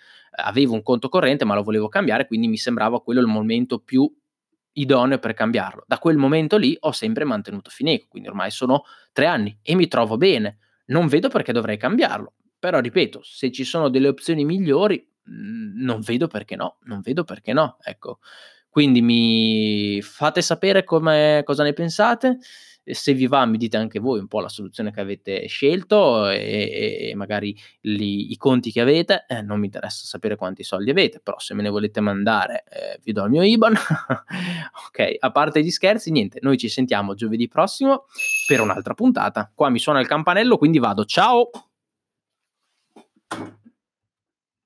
avevo 0.44 0.74
un 0.74 0.82
conto 0.82 1.08
corrente 1.08 1.46
ma 1.46 1.54
lo 1.54 1.62
volevo 1.62 1.88
cambiare, 1.88 2.26
quindi 2.26 2.48
mi 2.48 2.58
sembrava 2.58 3.00
quello 3.00 3.20
il 3.20 3.28
momento 3.28 3.78
più 3.78 4.12
idoneo 4.80 5.20
per 5.20 5.34
cambiarlo. 5.34 5.84
Da 5.88 6.00
quel 6.00 6.18
momento 6.18 6.58
lì 6.58 6.76
ho 6.80 6.92
sempre 6.92 7.24
mantenuto 7.24 7.70
Fineco, 7.70 8.08
quindi 8.10 8.30
ormai 8.30 8.52
sono 8.52 8.84
tre 9.12 9.26
anni 9.26 9.58
e 9.62 9.76
mi 9.76 9.88
trovo 9.88 10.18
bene, 10.18 10.60
non 10.88 11.08
vedo 11.08 11.30
perché 11.30 11.52
dovrei 11.52 11.78
cambiarlo, 11.78 12.34
però 12.60 12.80
ripeto, 12.80 13.22
se 13.24 13.52
ci 13.52 13.64
sono 13.64 13.90
delle 13.90 14.08
opzioni 14.08 14.46
migliori, 14.46 15.06
mh, 15.24 15.84
non 15.84 16.00
vedo 16.02 16.28
perché 16.28 16.56
no, 16.56 16.78
non 16.84 17.02
vedo 17.02 17.24
perché 17.24 17.54
no, 17.54 17.78
ecco. 17.84 18.20
Quindi 18.70 19.02
mi 19.02 20.02
fate 20.04 20.42
sapere 20.42 20.84
cosa 20.84 21.64
ne 21.64 21.74
pensate. 21.74 22.38
Se 22.94 23.14
vi 23.14 23.28
va, 23.28 23.46
mi 23.46 23.58
dite 23.58 23.78
anche 23.78 24.00
voi 24.00 24.20
un 24.20 24.28
po' 24.28 24.40
la 24.40 24.50
soluzione 24.50 24.92
che 24.92 25.02
avete 25.02 25.48
scelto 25.48 26.30
e, 26.30 27.10
e 27.10 27.16
magari 27.16 27.56
li, 27.82 28.32
i 28.32 28.38
conti 28.38 28.72
che 28.72 28.82
avete. 28.82 29.26
Eh, 29.28 29.42
non 29.42 29.60
mi 29.60 29.66
interessa 29.66 30.06
sapere 30.06 30.36
quanti 30.36 30.64
soldi 30.64 30.90
avete, 30.90 31.20
però 31.20 31.40
se 31.40 31.54
me 31.54 31.64
ne 31.64 31.70
volete 31.70 32.00
mandare, 32.00 32.64
eh, 32.70 33.00
vi 33.04 33.12
do 33.12 33.24
il 33.26 33.32
mio 33.32 33.44
IBAN. 33.44 33.74
ok, 34.88 35.16
a 35.20 35.32
parte 35.32 35.64
gli 35.64 35.72
scherzi, 35.72 36.12
niente, 36.12 36.40
noi 36.42 36.58
ci 36.58 36.70
sentiamo 36.70 37.14
giovedì 37.14 37.48
prossimo 37.48 38.06
per 38.48 38.62
un'altra 38.62 38.94
puntata. 38.94 39.52
Qua 39.54 39.70
mi 39.70 39.80
suona 39.80 40.00
il 40.00 40.08
campanello, 40.08 40.58
quindi 40.58 40.80
vado. 40.80 41.06
Ciao! 41.06 41.50